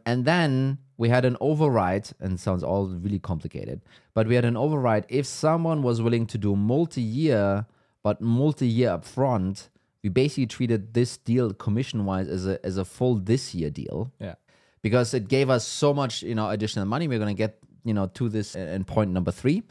And 0.06 0.26
then 0.26 0.78
we 0.98 1.10
had 1.10 1.24
an 1.26 1.38
override, 1.40 2.10
and 2.20 2.34
it 2.34 2.40
sounds 2.40 2.62
all 2.64 2.88
really 2.88 3.20
complicated, 3.20 3.82
but 4.14 4.28
we 4.28 4.36
had 4.36 4.46
an 4.46 4.58
override 4.58 5.06
if 5.10 5.26
someone 5.26 5.82
was 5.82 6.02
willing 6.02 6.26
to 6.28 6.38
do 6.38 6.56
multi-year, 6.56 7.66
but 8.04 8.20
multi-year 8.22 8.90
upfront, 8.98 9.70
we 10.04 10.10
basically 10.10 10.46
treated 10.48 10.94
this 10.94 11.18
deal 11.18 11.54
commission-wise 11.54 12.28
as 12.28 12.46
a 12.48 12.66
as 12.66 12.78
a 12.78 12.86
full 12.86 13.16
this 13.16 13.54
year 13.56 13.70
deal 13.70 14.12
Yeah. 14.20 14.36
because 14.82 15.14
it 15.14 15.28
gave 15.28 15.50
us 15.50 15.66
so 15.68 15.94
much 15.94 16.22
you 16.24 16.36
know 16.36 16.50
additional 16.50 16.86
money 16.86 17.08
we're 17.08 17.20
going 17.20 17.36
to 17.36 17.42
get 17.46 17.58
you 17.84 17.94
know 17.94 18.08
to 18.14 18.30
this 18.30 18.56
uh, 18.56 18.60
in 18.60 18.84
point 18.86 19.12
number 19.12 19.32
three 19.32 19.64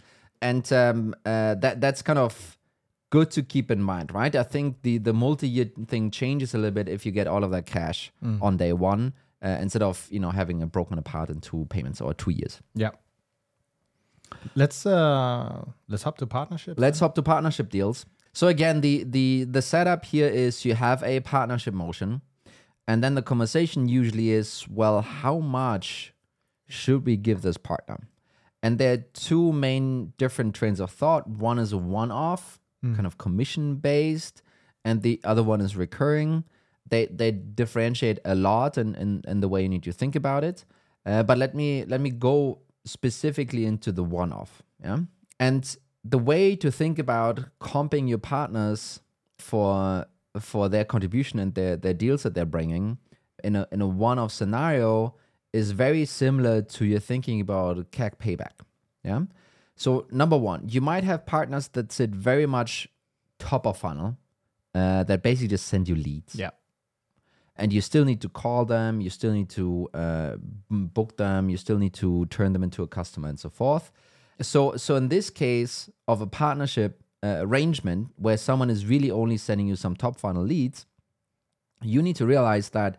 and 0.42 0.70
um, 0.72 1.14
uh, 1.24 1.54
that 1.54 1.80
that's 1.80 2.02
kind 2.02 2.18
of 2.18 2.58
good 3.10 3.30
to 3.30 3.42
keep 3.42 3.70
in 3.70 3.82
mind 3.82 4.12
right? 4.12 4.34
I 4.34 4.42
think 4.42 4.82
the 4.82 4.98
the 4.98 5.12
multi-year 5.12 5.70
thing 5.86 6.10
changes 6.10 6.54
a 6.54 6.58
little 6.58 6.72
bit 6.74 6.88
if 6.88 7.06
you 7.06 7.12
get 7.12 7.26
all 7.26 7.44
of 7.44 7.50
that 7.50 7.66
cash 7.66 8.12
on 8.40 8.56
day 8.56 8.72
one 8.72 9.12
uh, 9.42 9.58
instead 9.60 9.82
of 9.82 10.06
you 10.10 10.20
know 10.20 10.30
having 10.30 10.60
it 10.62 10.72
broken 10.72 10.98
apart 10.98 11.30
in 11.30 11.40
two 11.40 11.66
payments 11.70 12.00
or 12.00 12.14
two 12.14 12.30
years. 12.30 12.60
Yeah. 12.74 12.90
Let's 14.54 14.84
uh 14.86 15.64
let's 15.88 16.02
hop 16.02 16.18
to 16.18 16.26
partnership. 16.26 16.78
let's 16.78 16.98
hop 17.00 17.14
to 17.14 17.22
partnership 17.22 17.70
deals. 17.70 18.06
So 18.32 18.48
again 18.48 18.80
the 18.80 19.04
the 19.04 19.44
the 19.44 19.62
setup 19.62 20.04
here 20.04 20.28
is 20.28 20.64
you 20.64 20.74
have 20.74 21.02
a 21.02 21.20
partnership 21.20 21.74
motion 21.74 22.22
and 22.88 23.02
then 23.02 23.14
the 23.14 23.22
conversation 23.22 23.88
usually 23.88 24.30
is 24.30 24.66
well 24.68 25.00
how 25.00 25.38
much 25.38 26.12
should 26.68 27.06
we 27.06 27.16
give 27.16 27.42
this 27.42 27.56
partner? 27.56 28.08
And 28.62 28.78
there 28.78 28.94
are 28.94 29.04
two 29.12 29.52
main 29.52 30.12
different 30.18 30.54
trains 30.54 30.80
of 30.80 30.90
thought. 30.90 31.28
One 31.28 31.58
is 31.60 31.72
a 31.72 31.78
one-off 32.82 32.94
kind 32.94 33.06
of 33.06 33.18
commission 33.18 33.76
based 33.76 34.42
and 34.84 35.02
the 35.02 35.20
other 35.24 35.42
one 35.42 35.60
is 35.60 35.76
recurring 35.76 36.44
they 36.88 37.06
they 37.06 37.30
differentiate 37.30 38.18
a 38.24 38.34
lot 38.34 38.78
in, 38.78 38.94
in, 38.94 39.22
in 39.26 39.40
the 39.40 39.48
way 39.48 39.62
you 39.62 39.68
need 39.68 39.82
to 39.82 39.92
think 39.92 40.14
about 40.14 40.44
it 40.44 40.64
uh, 41.06 41.22
but 41.22 41.38
let 41.38 41.54
me 41.54 41.84
let 41.86 42.00
me 42.00 42.10
go 42.10 42.58
specifically 42.84 43.64
into 43.64 43.90
the 43.92 44.04
one-off 44.04 44.62
yeah 44.82 44.98
and 45.40 45.76
the 46.04 46.18
way 46.18 46.54
to 46.54 46.70
think 46.70 46.98
about 46.98 47.40
comping 47.60 48.08
your 48.08 48.18
partners 48.18 49.00
for 49.38 50.06
for 50.38 50.68
their 50.68 50.84
contribution 50.84 51.38
and 51.38 51.54
their, 51.54 51.76
their 51.76 51.94
deals 51.94 52.22
that 52.22 52.34
they're 52.34 52.44
bringing 52.44 52.98
in 53.42 53.56
a 53.56 53.66
in 53.72 53.80
a 53.80 53.86
one-off 53.86 54.32
scenario 54.32 55.14
is 55.52 55.70
very 55.70 56.04
similar 56.04 56.60
to 56.60 56.84
your 56.84 57.00
thinking 57.00 57.40
about 57.40 57.90
CAC 57.90 58.18
payback. 58.18 58.60
Yeah. 59.02 59.22
So 59.76 60.06
number 60.10 60.36
one, 60.36 60.68
you 60.68 60.80
might 60.80 61.04
have 61.04 61.26
partners 61.26 61.68
that 61.68 61.92
sit 61.92 62.10
very 62.10 62.46
much 62.46 62.88
top 63.38 63.66
of 63.66 63.76
funnel, 63.78 64.16
uh, 64.74 65.04
that 65.04 65.22
basically 65.22 65.48
just 65.48 65.66
send 65.66 65.88
you 65.88 65.94
leads 65.94 66.34
Yeah. 66.34 66.50
and 67.56 67.72
you 67.72 67.80
still 67.80 68.04
need 68.04 68.20
to 68.22 68.28
call 68.28 68.64
them, 68.64 69.00
you 69.00 69.10
still 69.10 69.32
need 69.32 69.48
to 69.50 69.88
uh, 69.94 70.36
book 70.70 71.16
them, 71.16 71.48
you 71.50 71.56
still 71.56 71.78
need 71.78 71.94
to 71.94 72.26
turn 72.26 72.52
them 72.52 72.62
into 72.62 72.82
a 72.82 72.86
customer 72.86 73.28
and 73.28 73.38
so 73.38 73.48
forth. 73.50 73.92
So, 74.40 74.76
so 74.76 74.96
in 74.96 75.08
this 75.08 75.30
case 75.30 75.88
of 76.08 76.20
a 76.20 76.26
partnership 76.26 77.02
uh, 77.22 77.36
arrangement 77.40 78.08
where 78.16 78.36
someone 78.36 78.68
is 78.70 78.84
really 78.84 79.10
only 79.10 79.36
sending 79.38 79.66
you 79.66 79.76
some 79.76 79.94
top 79.96 80.18
funnel 80.18 80.42
leads, 80.42 80.86
you 81.82 82.02
need 82.02 82.16
to 82.16 82.26
realize 82.26 82.70
that 82.70 82.96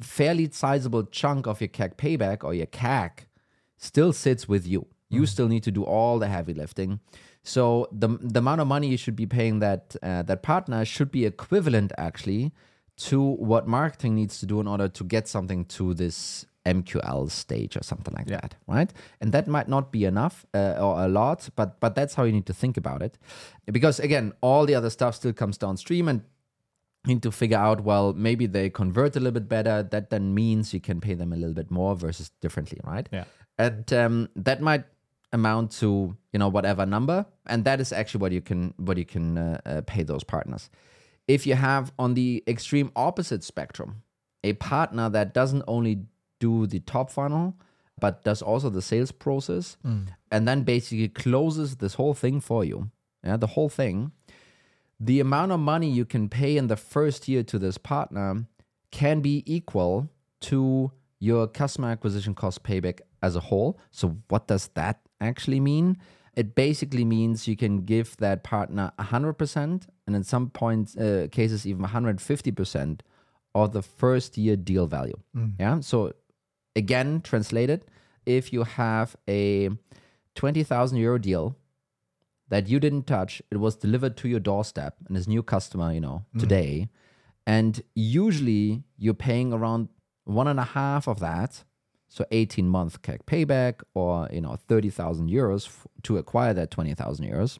fairly 0.00 0.48
sizable 0.50 1.04
chunk 1.04 1.46
of 1.46 1.60
your 1.60 1.68
CAC 1.68 1.96
payback 1.96 2.44
or 2.44 2.54
your 2.54 2.66
CAC 2.66 3.26
still 3.76 4.12
sits 4.12 4.48
with 4.48 4.66
you. 4.66 4.86
You 5.10 5.26
still 5.26 5.48
need 5.48 5.62
to 5.64 5.70
do 5.70 5.82
all 5.84 6.18
the 6.18 6.28
heavy 6.28 6.54
lifting. 6.54 7.00
So 7.42 7.88
the 7.92 8.08
the 8.34 8.38
amount 8.38 8.60
of 8.60 8.66
money 8.66 8.88
you 8.88 8.96
should 8.96 9.16
be 9.16 9.26
paying 9.26 9.60
that 9.60 9.96
uh, 10.02 10.22
that 10.22 10.42
partner 10.42 10.84
should 10.84 11.10
be 11.10 11.24
equivalent 11.26 11.92
actually 11.98 12.52
to 13.08 13.20
what 13.20 13.66
marketing 13.66 14.14
needs 14.14 14.38
to 14.40 14.46
do 14.46 14.60
in 14.60 14.66
order 14.68 14.88
to 14.88 15.04
get 15.04 15.26
something 15.28 15.64
to 15.76 15.94
this 15.94 16.44
MQL 16.66 17.30
stage 17.30 17.74
or 17.76 17.82
something 17.82 18.12
like 18.14 18.26
that, 18.26 18.54
right? 18.66 18.92
And 19.20 19.32
that 19.32 19.46
might 19.48 19.68
not 19.68 19.90
be 19.90 20.04
enough 20.04 20.44
uh, 20.52 20.76
or 20.78 21.02
a 21.04 21.08
lot, 21.08 21.48
but 21.56 21.80
but 21.80 21.94
that's 21.94 22.14
how 22.14 22.24
you 22.24 22.32
need 22.32 22.46
to 22.46 22.52
think 22.54 22.76
about 22.76 23.00
it, 23.02 23.18
because 23.72 23.98
again, 23.98 24.32
all 24.42 24.66
the 24.66 24.74
other 24.74 24.90
stuff 24.90 25.14
still 25.14 25.32
comes 25.32 25.56
downstream 25.58 26.08
and 26.08 26.20
you 27.06 27.14
need 27.14 27.22
to 27.22 27.32
figure 27.32 27.56
out 27.56 27.82
well 27.82 28.12
maybe 28.12 28.46
they 28.46 28.68
convert 28.68 29.16
a 29.16 29.20
little 29.20 29.32
bit 29.40 29.48
better 29.48 29.82
that 29.82 30.10
then 30.10 30.34
means 30.34 30.74
you 30.74 30.80
can 30.80 31.00
pay 31.00 31.14
them 31.14 31.32
a 31.32 31.36
little 31.36 31.54
bit 31.54 31.70
more 31.70 31.96
versus 31.96 32.30
differently 32.42 32.78
right 32.84 33.08
Yeah. 33.10 33.24
and 33.58 33.90
um, 33.94 34.28
that 34.36 34.60
might 34.60 34.84
amount 35.32 35.70
to 35.70 36.16
you 36.32 36.38
know 36.38 36.48
whatever 36.48 36.84
number 36.84 37.24
and 37.46 37.64
that 37.64 37.80
is 37.80 37.92
actually 37.92 38.20
what 38.20 38.32
you 38.32 38.40
can 38.40 38.74
what 38.76 38.96
you 38.96 39.04
can 39.04 39.38
uh, 39.38 39.60
uh, 39.64 39.80
pay 39.86 40.02
those 40.02 40.24
partners 40.24 40.70
if 41.28 41.46
you 41.46 41.54
have 41.54 41.92
on 41.98 42.14
the 42.14 42.42
extreme 42.46 42.90
opposite 42.96 43.44
spectrum 43.44 44.02
a 44.42 44.52
partner 44.54 45.08
that 45.08 45.32
doesn't 45.32 45.62
only 45.68 46.02
do 46.40 46.66
the 46.66 46.80
top 46.80 47.10
funnel 47.10 47.54
but 48.00 48.24
does 48.24 48.42
also 48.42 48.70
the 48.70 48.82
sales 48.82 49.12
process 49.12 49.76
and 50.30 50.48
then 50.48 50.62
basically 50.62 51.08
closes 51.08 51.76
this 51.76 51.94
whole 51.94 52.14
thing 52.14 52.40
for 52.40 52.64
you 52.64 52.90
yeah 53.22 53.36
the 53.36 53.48
whole 53.48 53.68
thing 53.68 54.10
the 54.98 55.20
amount 55.20 55.50
of 55.52 55.60
money 55.60 55.90
you 55.90 56.04
can 56.04 56.28
pay 56.28 56.56
in 56.56 56.66
the 56.66 56.76
first 56.76 57.26
year 57.28 57.42
to 57.42 57.58
this 57.58 57.78
partner 57.78 58.46
can 58.90 59.20
be 59.20 59.42
equal 59.46 60.08
to 60.40 60.90
your 61.18 61.46
customer 61.46 61.88
acquisition 61.88 62.34
cost 62.34 62.62
payback 62.62 63.00
as 63.22 63.36
a 63.36 63.40
whole. 63.40 63.78
So, 63.90 64.16
what 64.28 64.46
does 64.46 64.68
that 64.74 65.00
actually 65.20 65.60
mean? 65.60 65.98
It 66.36 66.54
basically 66.54 67.04
means 67.04 67.48
you 67.48 67.56
can 67.56 67.84
give 67.84 68.16
that 68.18 68.44
partner 68.44 68.92
100% 68.98 69.86
and 70.06 70.16
in 70.16 70.22
some 70.24 70.50
points, 70.50 70.96
uh, 70.96 71.28
cases, 71.30 71.66
even 71.66 71.84
150% 71.84 73.00
of 73.54 73.72
the 73.72 73.82
first 73.82 74.38
year 74.38 74.56
deal 74.56 74.86
value. 74.86 75.18
Yeah. 75.58 75.80
So, 75.80 76.12
again, 76.76 77.20
translated, 77.22 77.84
if 78.26 78.52
you 78.52 78.62
have 78.64 79.16
a 79.28 79.70
20,000 80.36 80.98
euro 80.98 81.18
deal 81.18 81.56
that 82.48 82.68
you 82.68 82.78
didn't 82.80 83.06
touch, 83.06 83.42
it 83.50 83.56
was 83.58 83.76
delivered 83.76 84.16
to 84.18 84.28
your 84.28 84.40
doorstep 84.40 84.96
and 85.08 85.16
is 85.16 85.26
new 85.26 85.42
customer, 85.42 85.92
you 85.92 86.00
know, 86.00 86.24
today. 86.38 86.88
And 87.46 87.82
usually 87.94 88.84
you're 88.96 89.14
paying 89.14 89.52
around 89.52 89.88
one 90.24 90.46
and 90.46 90.60
a 90.60 90.64
half 90.64 91.08
of 91.08 91.18
that. 91.20 91.64
So 92.12 92.24
18 92.32 92.68
month 92.68 93.02
CAC 93.02 93.20
payback 93.24 93.82
or, 93.94 94.28
you 94.32 94.40
know, 94.40 94.56
30,000 94.68 95.30
euros 95.30 95.66
f- 95.66 95.86
to 96.02 96.18
acquire 96.18 96.52
that 96.54 96.70
20,000 96.72 97.24
euros. 97.24 97.58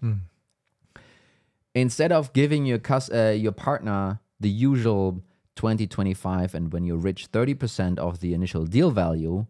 Instead 1.74 2.10
of 2.12 2.32
giving 2.32 2.66
your 2.66 2.78
cus- 2.78 3.10
uh, 3.10 3.34
your 3.36 3.52
partner 3.52 4.18
the 4.40 4.48
usual 4.50 5.22
20, 5.56 5.86
25, 5.86 6.54
and 6.54 6.72
when 6.72 6.84
you 6.84 6.96
reach 6.96 7.30
30% 7.30 7.98
of 7.98 8.20
the 8.20 8.34
initial 8.34 8.64
deal 8.64 8.90
value, 8.90 9.46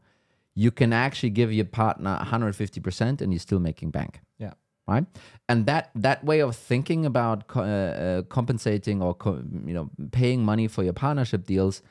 you 0.54 0.71
can 0.71 0.92
actually 0.92 1.30
give 1.30 1.50
your 1.52 1.64
partner 1.64 2.19
150% 2.23 3.21
and 3.23 3.33
you're 3.33 3.38
still 3.38 3.61
making 3.61 3.90
bank 3.90 4.21
Yeah. 4.38 4.52
right 4.88 5.07
and 5.49 5.64
that 5.66 5.90
that 5.95 6.25
way 6.25 6.40
of 6.40 6.57
thinking 6.57 7.07
about 7.07 7.47
co- 7.47 7.62
uh, 7.62 7.64
uh, 7.66 8.23
compensating 8.28 9.00
or 9.00 9.14
co- 9.14 9.42
you 9.69 9.73
know 9.73 9.88
paying 10.11 10.45
money 10.45 10.66
for 10.69 10.83
your 10.83 10.92
partnership 10.92 11.47
deals 11.47 11.83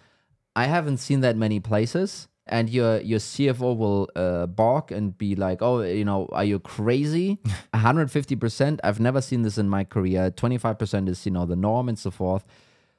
i 0.56 0.66
haven't 0.66 0.98
seen 0.98 1.22
that 1.22 1.38
many 1.38 1.60
places 1.62 2.28
and 2.50 2.70
your 2.70 3.00
your 3.02 3.20
cfo 3.20 3.76
will 3.78 4.10
uh, 4.16 4.46
balk 4.48 4.92
and 4.92 5.18
be 5.18 5.36
like 5.36 5.62
oh 5.62 5.82
you 5.82 6.04
know 6.06 6.28
are 6.32 6.44
you 6.44 6.60
crazy 6.60 7.38
150% 7.74 8.80
i've 8.84 9.00
never 9.00 9.22
seen 9.22 9.42
this 9.44 9.58
in 9.58 9.70
my 9.70 9.84
career 9.84 10.32
25% 10.32 11.10
is 11.10 11.26
you 11.26 11.32
know 11.32 11.46
the 11.46 11.56
norm 11.56 11.90
and 11.90 11.98
so 12.00 12.12
forth 12.12 12.44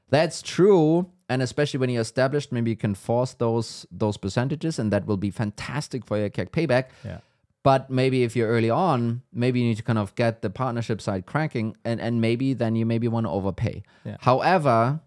that's 0.09 0.43
true 0.43 1.09
and 1.29 1.43
especially 1.43 1.79
when 1.79 1.91
you're 1.91 2.03
established 2.03 2.51
maybe 2.53 2.71
you 2.71 2.77
can 2.77 2.95
force 2.95 3.35
those 3.35 3.87
those 3.91 4.17
percentages 4.17 4.79
and 4.79 4.93
that 4.93 5.07
will 5.07 5.17
be 5.17 5.31
fantastic 5.31 6.05
for 6.05 6.19
your 6.19 6.31
CAC 6.31 6.51
payback 6.51 6.87
Yeah. 7.05 7.19
but 7.63 7.91
maybe 7.91 8.23
if 8.25 8.35
you're 8.37 8.49
early 8.49 8.71
on, 8.71 9.23
maybe 9.33 9.61
you 9.61 9.67
need 9.69 9.77
to 9.77 9.83
kind 9.83 9.99
of 9.99 10.15
get 10.15 10.41
the 10.43 10.49
partnership 10.51 10.99
side 11.01 11.27
cranking, 11.27 11.77
and 11.85 12.01
and 12.01 12.21
maybe 12.21 12.55
then 12.55 12.75
you 12.75 12.87
maybe 12.87 13.07
want 13.07 13.27
to 13.27 13.31
overpay. 13.31 13.83
Yeah. 14.05 14.17
However, 14.21 15.01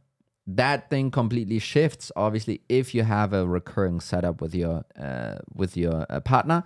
that 0.47 0.89
thing 0.89 1.11
completely 1.11 1.59
shifts. 1.59 2.11
Obviously, 2.15 2.61
if 2.69 2.93
you 2.93 3.03
have 3.03 3.33
a 3.33 3.45
recurring 3.47 3.99
setup 3.99 4.41
with 4.41 4.53
your 4.53 4.83
uh, 4.99 5.37
with 5.53 5.77
your 5.77 6.05
uh, 6.09 6.19
partner, 6.19 6.63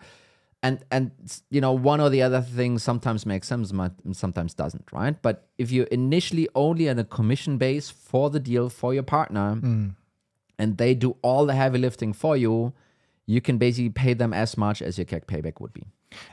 and 0.64 0.80
and 0.90 1.12
you 1.52 1.62
know 1.62 1.74
one 1.74 2.00
or 2.02 2.10
the 2.10 2.22
other 2.24 2.42
thing 2.42 2.80
sometimes 2.80 3.26
makes 3.26 3.48
sense, 3.48 3.72
might- 3.72 3.92
sometimes 4.14 4.54
doesn't, 4.56 4.92
right? 4.92 5.22
But 5.22 5.48
if 5.58 5.72
you're 5.72 5.86
initially 5.88 6.48
only 6.56 6.90
on 6.90 6.98
a 6.98 7.04
commission 7.04 7.58
base 7.58 7.90
for 7.90 8.30
the 8.30 8.40
deal 8.40 8.70
for 8.70 8.94
your 8.94 9.04
partner, 9.04 9.60
and 10.60 10.78
they 10.78 10.96
do 10.96 11.16
all 11.22 11.46
the 11.46 11.54
heavy 11.54 11.78
lifting 11.78 12.14
for 12.14 12.36
you, 12.36 12.74
you 13.28 13.42
can 13.42 13.58
basically 13.60 13.90
pay 13.92 14.14
them 14.16 14.34
as 14.34 14.58
much 14.58 14.82
as 14.82 14.98
your 14.98 15.06
CAC 15.06 15.26
payback 15.26 15.62
would 15.62 15.74
be. 15.74 15.84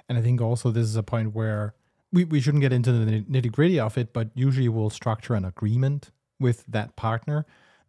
And 0.08 0.16
I 0.16 0.22
think 0.22 0.40
also 0.40 0.70
this 0.70 0.84
is 0.86 0.96
a 0.96 1.02
point 1.02 1.34
where 1.34 1.74
we, 2.10 2.24
we 2.24 2.40
shouldn't 2.40 2.62
get 2.62 2.72
into 2.72 2.90
the 2.92 3.20
nitty 3.22 3.52
gritty 3.52 3.78
of 3.78 3.98
it, 3.98 4.12
but 4.14 4.30
usually 4.34 4.68
we'll 4.70 4.88
structure 4.88 5.34
an 5.34 5.44
agreement 5.44 6.10
with 6.40 6.64
that 6.66 6.96
partner. 6.96 7.46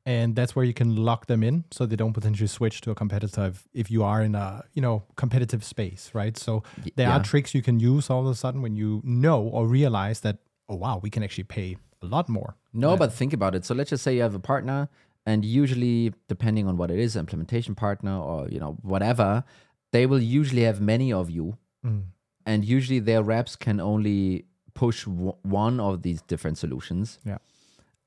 And 0.07 0.35
that's 0.35 0.55
where 0.55 0.63
you 0.63 0.73
can 0.73 0.95
lock 0.95 1.25
them 1.25 1.41
in 1.41 1.63
so 1.71 1.87
they 1.87 1.95
don't 1.95 2.13
potentially 2.13 2.47
switch 2.47 2.81
to 2.81 2.91
a 2.91 2.95
competitive 2.95 3.67
if 3.73 3.89
you 3.89 4.03
are 4.03 4.21
in 4.21 4.35
a 4.35 4.63
you 4.73 4.81
know 4.81 5.03
competitive 5.15 5.63
space, 5.63 6.11
right? 6.13 6.37
So 6.37 6.61
there 6.95 7.07
yeah. 7.07 7.17
are 7.17 7.23
tricks 7.23 7.55
you 7.55 7.63
can 7.63 7.79
use 7.79 8.09
all 8.11 8.27
of 8.27 8.31
a 8.31 8.35
sudden 8.35 8.61
when 8.61 8.75
you 8.75 9.01
know 9.03 9.41
or 9.41 9.65
realize 9.65 10.19
that, 10.19 10.37
oh 10.69 10.75
wow, 10.75 10.99
we 11.01 11.09
can 11.09 11.23
actually 11.23 11.45
pay 11.45 11.77
a 12.03 12.05
lot 12.05 12.29
more. 12.29 12.55
No, 12.71 12.95
but 12.95 13.13
think 13.13 13.33
about 13.33 13.55
it. 13.55 13.65
So 13.65 13.73
let's 13.73 13.89
just 13.89 14.03
say 14.03 14.15
you 14.15 14.21
have 14.21 14.35
a 14.35 14.39
partner, 14.39 14.89
and 15.25 15.43
usually, 15.43 16.13
depending 16.27 16.67
on 16.67 16.77
what 16.77 16.91
it 16.91 16.99
is, 16.99 17.15
implementation 17.15 17.73
partner 17.73 18.15
or 18.15 18.47
you 18.49 18.59
know 18.59 18.77
whatever, 18.83 19.43
they 19.91 20.05
will 20.05 20.21
usually 20.21 20.63
have 20.63 20.79
many 20.79 21.11
of 21.11 21.31
you, 21.31 21.57
mm. 21.83 22.03
and 22.45 22.63
usually 22.63 22.99
their 22.99 23.23
reps 23.23 23.55
can 23.55 23.79
only 23.79 24.45
push 24.75 25.05
w- 25.05 25.35
one 25.41 25.79
of 25.79 26.03
these 26.03 26.21
different 26.21 26.57
solutions. 26.57 27.17
Yeah. 27.25 27.37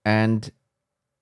And 0.04 0.50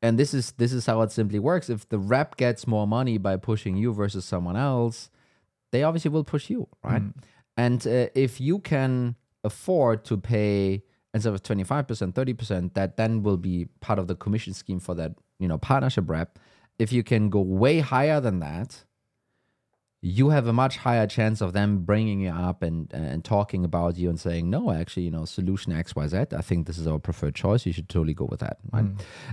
and 0.03 0.19
this 0.19 0.35
is 0.35 0.53
this 0.53 0.73
is 0.73 0.87
how 0.87 1.03
it 1.03 1.13
simply 1.13 1.39
works. 1.39 1.69
If 1.71 1.89
the 1.89 1.99
rep 1.99 2.37
gets 2.37 2.67
more 2.67 2.87
money 2.87 3.19
by 3.19 3.37
pushing 3.37 3.77
you 3.77 3.93
versus 3.93 4.25
someone 4.25 4.57
else, 4.57 5.11
they 5.73 5.83
obviously 5.83 6.11
will 6.11 6.25
push 6.25 6.51
you, 6.51 6.69
right? 6.85 7.03
And 7.57 7.87
uh, 7.87 8.09
if 8.15 8.41
you 8.41 8.59
can 8.61 9.17
afford 9.45 10.05
to 10.07 10.17
pay 10.19 10.83
instead 11.15 11.33
of 11.33 11.43
25%, 11.43 12.13
30%, 12.13 12.75
that 12.75 12.97
then 12.99 13.23
will 13.23 13.39
be 13.39 13.67
part 13.81 13.99
of 13.99 14.07
the 14.07 14.15
commission 14.15 14.53
scheme 14.53 14.79
for 14.79 14.95
that, 14.95 15.13
you 15.39 15.49
know, 15.49 15.57
partnership 15.57 16.11
rep. 16.11 16.39
If 16.79 16.93
you 16.93 17.03
can 17.03 17.31
go 17.31 17.41
way 17.41 17.81
higher 17.81 18.21
than 18.21 18.41
that, 18.41 18.85
you 20.07 20.31
have 20.31 20.47
a 20.47 20.53
much 20.53 20.77
higher 20.77 21.07
chance 21.07 21.41
of 21.41 21.53
them 21.53 21.81
bringing 21.81 22.21
you 22.21 22.31
up 22.31 22.63
and 22.63 22.93
and 22.93 23.25
talking 23.25 23.65
about 23.65 23.97
you 23.97 24.09
and 24.09 24.21
saying, 24.21 24.49
no, 24.49 24.71
actually, 24.71 25.03
you 25.03 25.11
know, 25.11 25.25
solution 25.25 25.73
X, 25.73 25.97
Y, 25.97 26.07
Z. 26.07 26.17
I 26.33 26.43
think 26.43 26.67
this 26.67 26.79
is 26.79 26.87
our 26.87 27.01
preferred 27.01 27.35
choice. 27.35 27.67
You 27.67 27.73
should 27.73 27.89
totally 27.89 28.15
go 28.15 28.27
with 28.27 28.41
that, 28.41 28.59
right? 28.73 28.85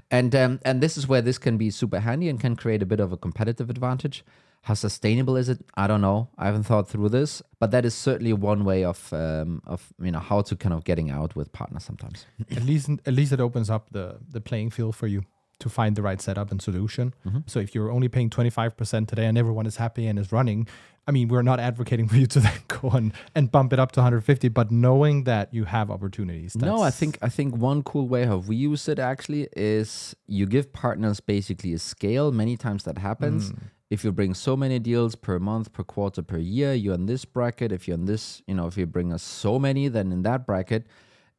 And 0.09 0.33
um, 0.35 0.59
and 0.65 0.81
this 0.81 0.97
is 0.97 1.07
where 1.07 1.21
this 1.21 1.37
can 1.37 1.57
be 1.57 1.69
super 1.69 1.99
handy 1.99 2.27
and 2.27 2.39
can 2.39 2.55
create 2.55 2.81
a 2.81 2.87
bit 2.87 2.99
of 2.99 3.11
a 3.11 3.17
competitive 3.17 3.69
advantage. 3.69 4.25
How 4.63 4.73
sustainable 4.73 5.35
is 5.35 5.49
it? 5.49 5.59
I 5.75 5.87
don't 5.87 6.01
know. 6.01 6.29
I 6.37 6.45
haven't 6.45 6.63
thought 6.63 6.89
through 6.89 7.09
this, 7.09 7.41
but 7.59 7.71
that 7.71 7.85
is 7.85 7.93
certainly 7.93 8.33
one 8.33 8.63
way 8.63 8.83
of 8.83 9.13
um, 9.13 9.61
of 9.67 9.93
you 10.01 10.11
know 10.11 10.19
how 10.19 10.41
to 10.41 10.55
kind 10.55 10.73
of 10.73 10.85
getting 10.85 11.11
out 11.11 11.35
with 11.35 11.51
partners 11.51 11.83
sometimes. 11.83 12.25
at 12.49 12.63
least 12.63 12.89
at 13.05 13.13
least 13.13 13.31
it 13.31 13.39
opens 13.39 13.69
up 13.69 13.89
the 13.91 14.17
the 14.27 14.41
playing 14.41 14.71
field 14.71 14.95
for 14.95 15.07
you 15.07 15.23
to 15.63 15.69
find 15.69 15.95
the 15.95 16.01
right 16.01 16.21
setup 16.21 16.51
and 16.51 16.61
solution. 16.61 17.13
Mm-hmm. 17.25 17.39
So 17.47 17.59
if 17.59 17.73
you're 17.73 17.89
only 17.89 18.09
paying 18.09 18.29
25% 18.29 19.07
today 19.07 19.25
and 19.25 19.37
everyone 19.37 19.65
is 19.65 19.77
happy 19.77 20.05
and 20.07 20.19
is 20.19 20.31
running, 20.31 20.67
I 21.07 21.11
mean, 21.11 21.29
we're 21.29 21.41
not 21.41 21.59
advocating 21.59 22.07
for 22.11 22.17
you 22.17 22.27
to 22.27 22.39
then 22.41 22.59
go 22.67 22.89
and, 22.89 23.13
and 23.33 23.51
bump 23.51 23.71
it 23.73 23.79
up 23.79 23.93
to 23.93 24.01
150, 24.01 24.49
but 24.49 24.71
knowing 24.71 25.23
that 25.23 25.53
you 25.53 25.63
have 25.63 25.89
opportunities. 25.89 26.55
No, 26.55 26.81
I 26.81 26.91
think 26.91 27.17
I 27.21 27.29
think 27.29 27.55
one 27.55 27.81
cool 27.83 28.07
way 28.07 28.25
how 28.25 28.37
we 28.37 28.55
use 28.55 28.87
it 28.87 28.99
actually 28.99 29.47
is 29.55 30.15
you 30.27 30.45
give 30.45 30.71
partners 30.73 31.19
basically 31.19 31.73
a 31.73 31.79
scale. 31.79 32.31
Many 32.31 32.57
times 32.57 32.83
that 32.83 32.97
happens. 32.97 33.51
Mm. 33.51 33.59
If 33.89 34.03
you 34.03 34.11
bring 34.11 34.33
so 34.33 34.57
many 34.57 34.79
deals 34.79 35.15
per 35.15 35.37
month, 35.39 35.71
per 35.71 35.83
quarter, 35.83 36.23
per 36.23 36.39
year, 36.39 36.73
you're 36.73 36.95
in 36.95 37.05
this 37.05 37.25
bracket. 37.25 37.71
If 37.71 37.87
you're 37.87 37.95
in 37.95 38.05
this, 38.05 38.41
you 38.47 38.55
know, 38.55 38.67
if 38.67 38.75
you 38.75 38.85
bring 38.87 39.13
us 39.13 39.21
so 39.21 39.59
many, 39.59 39.87
then 39.87 40.11
in 40.11 40.23
that 40.23 40.47
bracket. 40.47 40.87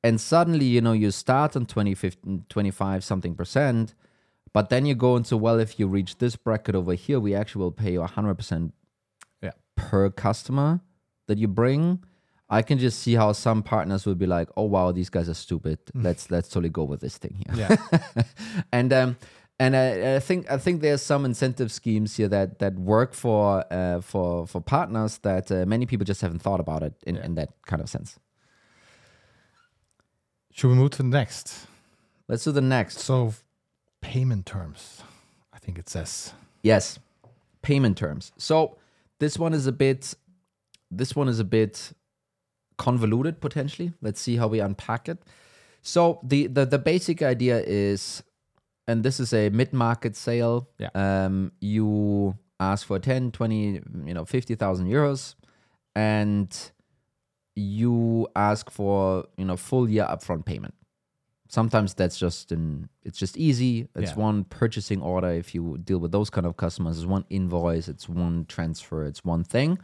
And 0.05 0.21
suddenly, 0.21 0.67
you 0.67 0.83
know, 0.83 0.93
you 0.93 1.11
start 1.11 1.57
on 1.57 1.65
20, 1.65 1.95
15, 1.95 2.45
25 2.51 3.03
something 3.03 3.35
percent, 3.35 3.95
but 4.55 4.71
then 4.71 4.87
you 4.87 4.95
go 4.95 5.17
into, 5.17 5.37
well, 5.37 5.59
if 5.61 5.79
you 5.79 5.87
reach 5.87 6.17
this 6.19 6.37
bracket 6.37 6.75
over 6.75 6.95
here, 6.95 7.21
we 7.21 7.35
actually 7.35 7.61
will 7.65 7.73
pay 7.73 7.93
you 7.93 8.01
100% 8.01 8.73
Yeah. 9.43 9.51
per 9.77 10.09
customer 10.11 10.81
that 11.27 11.37
you 11.37 11.49
bring. 11.49 12.03
I 12.49 12.63
can 12.63 12.79
just 12.79 13.01
see 13.01 13.15
how 13.17 13.33
some 13.33 13.63
partners 13.63 14.07
will 14.07 14.15
be 14.15 14.27
like, 14.27 14.49
"Oh 14.57 14.65
wow, 14.65 14.93
these 14.93 15.11
guys 15.11 15.29
are 15.29 15.35
stupid. 15.35 15.79
Let's 15.95 16.31
let's 16.31 16.49
totally 16.49 16.69
go 16.69 16.85
with 16.85 17.01
this 17.01 17.19
thing 17.19 17.35
here." 17.45 17.55
Yeah. 17.57 18.23
and 18.73 18.93
um, 18.93 19.17
and 19.59 19.75
I, 19.75 20.17
I 20.17 20.21
think 20.21 20.51
I 20.51 20.59
think 20.59 20.83
there's 20.83 21.01
some 21.03 21.25
incentive 21.25 21.73
schemes 21.73 22.17
here 22.19 22.29
that 22.29 22.59
that 22.59 22.75
work 22.79 23.15
for 23.15 23.65
uh, 23.73 24.01
for 24.03 24.47
for 24.47 24.61
partners 24.61 25.19
that 25.23 25.51
uh, 25.51 25.65
many 25.67 25.87
people 25.87 26.05
just 26.05 26.21
haven't 26.21 26.43
thought 26.43 26.61
about 26.61 26.83
it 26.83 26.93
in, 27.07 27.17
in 27.17 27.35
that 27.37 27.49
kind 27.67 27.81
of 27.83 27.89
sense. 27.89 28.19
Should 30.53 30.69
we 30.69 30.75
move 30.75 30.91
to 30.93 30.99
the 30.99 31.09
next? 31.09 31.67
Let's 32.29 32.45
do 32.45 32.53
the 32.53 32.61
next. 32.61 32.99
So, 33.01 33.33
payment 34.15 34.47
terms. 34.47 35.03
I 35.53 35.59
think 35.59 35.77
it 35.77 35.89
says. 35.89 36.33
Yes, 36.63 37.01
payment 37.63 37.97
terms. 37.99 38.31
So 38.37 38.77
this 39.19 39.39
one 39.39 39.53
is 39.53 39.67
a 39.67 39.73
bit, 39.73 40.15
this 40.89 41.17
one 41.17 41.29
is 41.29 41.41
a 41.41 41.45
bit 41.45 41.93
convoluted 42.79 43.41
potentially. 43.41 43.93
Let's 44.01 44.21
see 44.21 44.37
how 44.37 44.47
we 44.47 44.61
unpack 44.61 45.09
it. 45.09 45.19
So 45.83 46.21
the 46.23 46.47
the, 46.47 46.65
the 46.65 46.79
basic 46.79 47.23
idea 47.23 47.61
is, 47.61 48.23
and 48.87 49.03
this 49.03 49.19
is 49.19 49.33
a 49.33 49.51
mid 49.51 49.73
market 49.73 50.15
sale. 50.15 50.69
Yeah. 50.79 50.91
Um, 50.95 51.51
you 51.61 52.37
ask 52.61 52.87
for 52.87 53.01
10, 53.01 53.33
20, 53.33 53.83
you 54.07 54.15
know, 54.15 54.25
fifty 54.25 54.55
thousand 54.55 54.87
euros, 54.87 55.35
and 55.97 56.51
you 57.57 58.29
ask 58.37 58.71
for 58.71 59.25
you 59.37 59.45
know 59.45 59.57
full 59.57 59.91
year 59.91 60.07
upfront 60.09 60.45
payment. 60.45 60.75
Sometimes 61.55 61.95
that's 61.95 62.19
just 62.19 62.51
in 62.57 62.89
it's 63.05 63.19
just 63.25 63.37
easy. 63.37 63.89
It's 63.95 64.11
Yeah. 64.13 64.27
one 64.29 64.45
purchasing 64.61 65.01
order 65.13 65.31
if 65.43 65.55
you 65.55 65.79
deal 65.89 65.99
with 66.05 66.11
those 66.17 66.29
kind 66.31 66.47
of 66.49 66.57
customers. 66.57 66.95
It's 66.99 67.07
one 67.07 67.25
invoice, 67.31 67.87
it's 67.89 68.09
one 68.09 68.45
transfer, 68.55 69.05
it's 69.11 69.23
one 69.25 69.45
thing. 69.45 69.79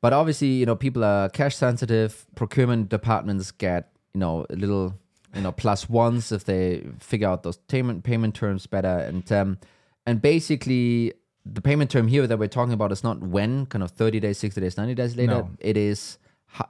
But 0.00 0.12
obviously, 0.14 0.48
you 0.60 0.66
know, 0.66 0.76
people 0.86 1.04
are 1.04 1.28
cash 1.28 1.56
sensitive. 1.56 2.10
Procurement 2.34 2.88
departments 2.88 3.50
get, 3.50 3.82
you 4.14 4.20
know, 4.20 4.46
a 4.48 4.56
little, 4.56 4.94
you 5.34 5.42
know, 5.42 5.52
plus 5.52 5.90
ones 5.90 6.32
if 6.32 6.44
they 6.44 6.86
figure 7.00 7.28
out 7.28 7.42
those 7.42 7.58
payment 7.72 8.02
payment 8.02 8.34
terms 8.34 8.66
better. 8.66 8.96
And 9.08 9.30
um, 9.30 9.58
and 10.06 10.22
basically, 10.22 11.12
the 11.44 11.60
payment 11.60 11.90
term 11.90 12.08
here 12.08 12.26
that 12.26 12.38
we're 12.38 12.48
talking 12.58 12.72
about 12.72 12.92
is 12.92 13.04
not 13.04 13.20
when, 13.20 13.66
kind 13.66 13.82
of 13.84 13.90
30 13.90 14.20
days, 14.20 14.38
60 14.38 14.58
days, 14.60 14.76
90 14.78 14.94
days 14.94 15.16
later. 15.16 15.32
No. 15.42 15.50
It 15.58 15.76
is, 15.76 16.16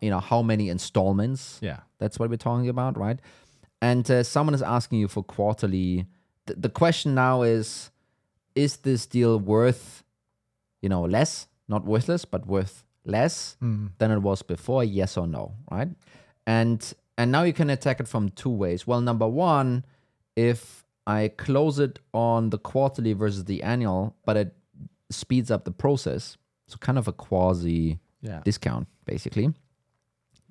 you 0.01 0.11
know, 0.11 0.19
how 0.21 0.43
many 0.43 0.69
installments. 0.69 1.59
Yeah. 1.63 1.81
That's 2.01 2.19
what 2.19 2.31
we're 2.31 2.37
talking 2.49 2.69
about, 2.69 2.99
right? 2.99 3.21
And 3.83 4.11
uh, 4.11 4.23
someone 4.23 4.55
is 4.55 4.63
asking 4.63 4.99
you 5.01 5.09
for 5.09 5.23
quarterly. 5.23 6.07
Th- 6.47 6.59
the 6.61 6.69
question 6.69 7.15
now 7.15 7.43
is, 7.43 7.91
is 8.55 8.79
this 8.79 9.07
deal 9.07 9.39
worth, 9.39 10.05
you 10.83 10.89
know, 10.89 11.03
less, 11.03 11.49
not 11.69 11.85
worthless, 11.85 12.25
but 12.25 12.47
worth 12.47 12.85
less 13.05 13.57
than 13.61 14.11
it 14.11 14.19
was 14.21 14.43
before? 14.43 14.85
Yes 14.85 15.17
or 15.17 15.27
no, 15.27 15.55
right? 15.71 15.89
And 16.47 16.93
and 17.17 17.31
now 17.33 17.43
you 17.43 17.53
can 17.53 17.69
attack 17.71 18.01
it 18.01 18.09
from 18.09 18.31
two 18.31 18.51
ways. 18.51 18.87
Well, 18.87 19.01
number 19.03 19.29
one, 19.29 19.85
if 20.37 20.85
I 21.07 21.29
close 21.29 21.79
it 21.79 21.99
on 22.15 22.51
the 22.51 22.59
quarterly 22.59 23.13
versus 23.13 23.45
the 23.45 23.63
annual, 23.63 24.17
but 24.25 24.37
it 24.37 24.55
speeds 25.11 25.51
up 25.51 25.65
the 25.65 25.71
process, 25.73 26.37
so 26.67 26.77
kind 26.79 26.99
of 26.99 27.09
a 27.09 27.13
quasi 27.13 27.99
Yeah. 28.23 28.41
discount, 28.45 28.87
basically, 29.07 29.53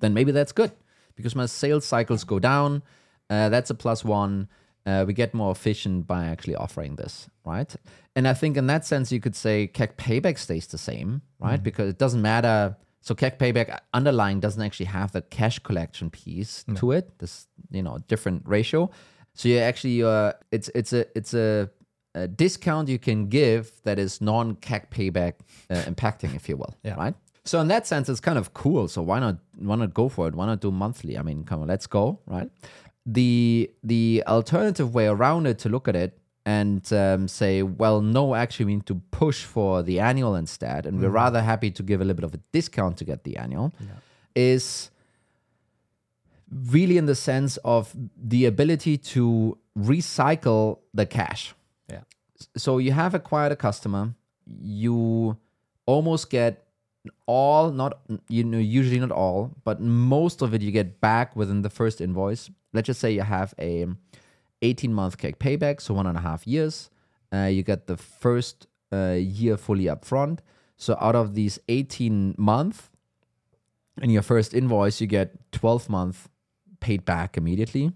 then 0.00 0.14
maybe 0.14 0.32
that's 0.32 0.52
good 0.52 0.70
because 1.16 1.34
my 1.36 1.46
sales 1.46 1.84
cycles 1.84 2.24
go 2.24 2.38
down. 2.38 2.82
Uh, 3.30 3.48
that's 3.48 3.70
a 3.70 3.74
plus 3.74 4.04
one. 4.04 4.48
Uh, 4.86 5.04
we 5.06 5.12
get 5.12 5.32
more 5.34 5.52
efficient 5.52 6.06
by 6.06 6.24
actually 6.26 6.56
offering 6.56 6.96
this, 6.96 7.28
right? 7.44 7.74
And 8.16 8.26
I 8.26 8.34
think 8.34 8.56
in 8.56 8.66
that 8.66 8.84
sense, 8.84 9.12
you 9.12 9.20
could 9.20 9.36
say 9.36 9.70
CAC 9.72 9.94
payback 9.96 10.38
stays 10.38 10.66
the 10.66 10.78
same, 10.78 11.22
right? 11.38 11.62
Because 11.62 11.88
it 11.90 11.98
doesn't 11.98 12.22
matter. 12.22 12.76
So 13.02 13.14
CAC 13.14 13.38
payback 13.38 13.78
underlying 13.94 14.40
doesn't 14.40 14.60
actually 14.62 14.86
have 14.86 15.12
the 15.12 15.22
cash 15.22 15.58
collection 15.60 16.10
piece 16.10 16.64
to 16.76 16.92
it. 16.92 17.18
This, 17.18 17.46
you 17.70 17.82
know, 17.82 17.98
different 18.08 18.42
ratio. 18.46 18.90
So 19.34 19.48
you 19.48 19.58
actually, 19.58 20.02
uh, 20.02 20.32
it's 20.50 20.70
it's 20.74 20.92
a 20.92 21.06
it's 21.16 21.34
a, 21.34 21.70
a 22.14 22.26
discount 22.26 22.88
you 22.88 22.98
can 22.98 23.28
give 23.28 23.70
that 23.84 23.98
is 23.98 24.20
non 24.20 24.56
CAC 24.56 24.90
payback 24.90 25.34
uh, 25.70 25.74
impacting, 25.82 26.34
if 26.34 26.48
you 26.48 26.56
will, 26.56 26.74
Yeah. 26.82 26.94
right? 26.96 27.14
So 27.44 27.60
in 27.60 27.68
that 27.68 27.86
sense, 27.86 28.08
it's 28.08 28.20
kind 28.20 28.38
of 28.38 28.52
cool. 28.54 28.88
So 28.88 29.02
why 29.02 29.20
not 29.20 29.36
why 29.58 29.76
not 29.76 29.94
go 29.94 30.08
for 30.08 30.26
it? 30.28 30.34
Why 30.34 30.46
not 30.46 30.60
do 30.60 30.70
monthly? 30.70 31.16
I 31.18 31.22
mean, 31.22 31.44
come 31.44 31.60
on, 31.62 31.68
let's 31.68 31.86
go, 31.86 32.18
right? 32.26 32.50
The 33.06 33.70
the 33.82 34.22
alternative 34.26 34.94
way 34.94 35.06
around 35.06 35.46
it 35.46 35.58
to 35.60 35.68
look 35.68 35.88
at 35.88 35.96
it 35.96 36.18
and 36.46 36.90
um, 36.92 37.28
say, 37.28 37.62
well, 37.62 38.00
no, 38.00 38.34
actually, 38.34 38.66
we 38.66 38.74
need 38.76 38.86
to 38.86 38.96
push 39.10 39.44
for 39.44 39.82
the 39.82 40.00
annual 40.00 40.34
instead, 40.34 40.86
and 40.86 41.00
we're 41.00 41.10
rather 41.10 41.42
happy 41.42 41.70
to 41.70 41.82
give 41.82 42.00
a 42.00 42.04
little 42.04 42.16
bit 42.16 42.24
of 42.24 42.34
a 42.34 42.40
discount 42.52 42.96
to 42.98 43.04
get 43.04 43.24
the 43.24 43.36
annual, 43.36 43.72
is 44.34 44.90
really 46.66 46.96
in 46.98 47.06
the 47.06 47.14
sense 47.14 47.56
of 47.58 47.94
the 48.16 48.44
ability 48.46 48.96
to 48.98 49.56
recycle 49.78 50.78
the 50.94 51.06
cash. 51.06 51.54
Yeah. 51.88 52.00
so 52.56 52.78
you 52.78 52.92
have 52.92 53.14
acquired 53.14 53.52
a 53.52 53.56
customer 53.56 54.14
you 54.62 55.36
almost 55.86 56.30
get 56.30 56.66
all 57.26 57.70
not 57.70 58.00
you 58.28 58.44
know 58.44 58.58
usually 58.58 58.98
not 58.98 59.10
all 59.10 59.50
but 59.64 59.80
most 59.80 60.42
of 60.42 60.52
it 60.52 60.60
you 60.60 60.70
get 60.70 61.00
back 61.00 61.34
within 61.34 61.62
the 61.62 61.70
first 61.70 62.00
invoice. 62.00 62.50
Let's 62.72 62.86
just 62.86 63.00
say 63.00 63.12
you 63.12 63.22
have 63.22 63.54
a 63.58 63.86
18 64.62 64.92
month 64.92 65.18
CAC 65.18 65.36
payback 65.36 65.80
so 65.80 65.94
one 65.94 66.06
and 66.06 66.16
a 66.16 66.20
half 66.20 66.46
years. 66.46 66.90
Uh, 67.32 67.44
you 67.44 67.62
get 67.62 67.86
the 67.86 67.96
first 67.96 68.66
uh, 68.92 69.16
year 69.18 69.56
fully 69.56 69.84
upfront. 69.84 70.40
So 70.76 70.96
out 71.00 71.14
of 71.14 71.34
these 71.34 71.58
18 71.68 72.34
month 72.36 72.90
in 74.02 74.10
your 74.10 74.22
first 74.22 74.52
invoice 74.54 75.00
you 75.00 75.06
get 75.06 75.52
12 75.52 75.88
month 75.88 76.28
paid 76.80 77.04
back 77.04 77.36
immediately. 77.36 77.92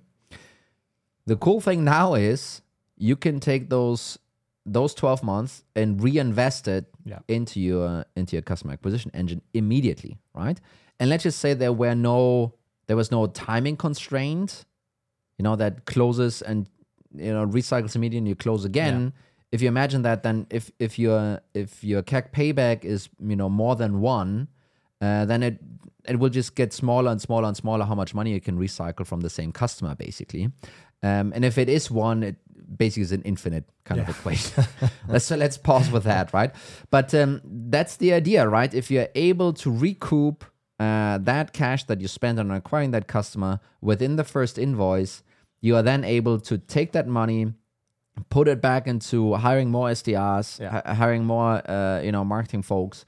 The 1.27 1.37
cool 1.37 1.61
thing 1.61 1.85
now 1.85 2.15
is 2.15 2.63
you 2.97 3.17
can 3.17 3.41
take 3.41 3.71
those 3.71 4.19
those 4.67 4.95
12 4.95 5.23
months 5.23 5.63
and 5.77 6.03
reinvest 6.03 6.69
it 6.69 6.94
Yeah. 7.05 7.19
into 7.29 7.61
your 7.61 8.07
into 8.17 8.37
your 8.37 8.43
customer 8.43 8.73
acquisition 8.73 9.11
engine 9.15 9.43
immediately, 9.53 10.19
right? 10.35 10.59
And 10.99 11.11
let's 11.11 11.23
just 11.23 11.39
say 11.39 11.55
there 11.55 11.73
were 11.73 11.95
no 11.95 12.55
there 12.87 12.97
was 12.97 13.11
no 13.11 13.27
timing 13.27 13.77
constraint, 13.77 14.65
you 15.39 15.43
know, 15.43 15.57
that 15.57 15.85
closes 15.87 16.43
and 16.43 16.69
you 17.15 17.33
know 17.33 17.47
recycles 17.47 17.95
immediately 17.95 18.19
and 18.19 18.29
you 18.29 18.35
close 18.35 18.65
again. 18.65 19.13
If 19.53 19.63
you 19.63 19.69
imagine 19.69 20.03
that, 20.03 20.23
then 20.23 20.47
if 20.51 20.71
if 20.79 20.99
your 20.99 21.41
if 21.55 21.85
your 21.85 22.03
CAC 22.03 22.33
payback 22.33 22.85
is 22.85 23.09
you 23.21 23.37
know 23.37 23.49
more 23.49 23.77
than 23.77 24.01
one, 24.01 24.49
uh, 25.01 25.25
then 25.25 25.43
it 25.43 25.59
it 26.07 26.19
will 26.19 26.29
just 26.29 26.55
get 26.55 26.73
smaller 26.73 27.11
and 27.11 27.21
smaller 27.21 27.49
and 27.49 27.57
smaller 27.57 27.85
how 27.85 27.95
much 27.95 28.15
money 28.15 28.33
you 28.33 28.41
can 28.41 28.59
recycle 28.59 29.07
from 29.07 29.21
the 29.21 29.31
same 29.31 29.53
customer 29.53 29.95
basically 29.95 30.51
um, 31.05 31.33
and 31.35 31.45
if 31.45 31.57
it 31.59 31.69
is 31.69 31.91
one 31.91 32.23
it 32.23 32.37
basically 32.79 33.03
is 33.03 33.13
an 33.13 33.23
infinite 33.23 33.65
kind 33.85 34.01
of 34.01 34.09
equation. 34.09 34.65
Let's 35.09 35.27
so 35.27 35.37
let's 35.37 35.59
pause 35.59 35.91
with 35.91 36.05
that 36.05 36.33
right? 36.33 36.51
But 36.91 37.15
um, 37.15 37.41
that's 37.71 37.97
the 37.99 38.13
idea 38.15 38.49
right? 38.49 38.73
If 38.75 38.91
you're 38.91 39.09
able 39.15 39.53
to 39.63 39.71
recoup 39.71 40.45
uh, 40.81 41.19
that 41.19 41.53
cash 41.53 41.85
that 41.85 42.01
you 42.01 42.09
spent 42.09 42.39
on 42.39 42.51
acquiring 42.51 42.91
that 42.93 43.07
customer 43.07 43.61
within 43.81 44.17
the 44.17 44.25
first 44.25 44.59
invoice 44.59 45.23
you 45.61 45.77
are 45.77 45.83
then 45.83 46.05
able 46.05 46.39
to 46.41 46.59
take 46.59 46.91
that 46.93 47.07
money 47.07 47.53
put 48.31 48.49
it 48.49 48.61
back 48.61 48.87
into 48.87 49.35
hiring 49.35 49.71
more 49.71 49.89
SDRs, 49.91 50.61
Yeah. 50.61 50.71
hi- 50.85 50.95
hiring 50.95 51.25
more 51.25 51.63
uh, 51.71 52.01
you 52.05 52.13
know 52.13 52.25
marketing 52.25 52.63
folks, 52.63 53.05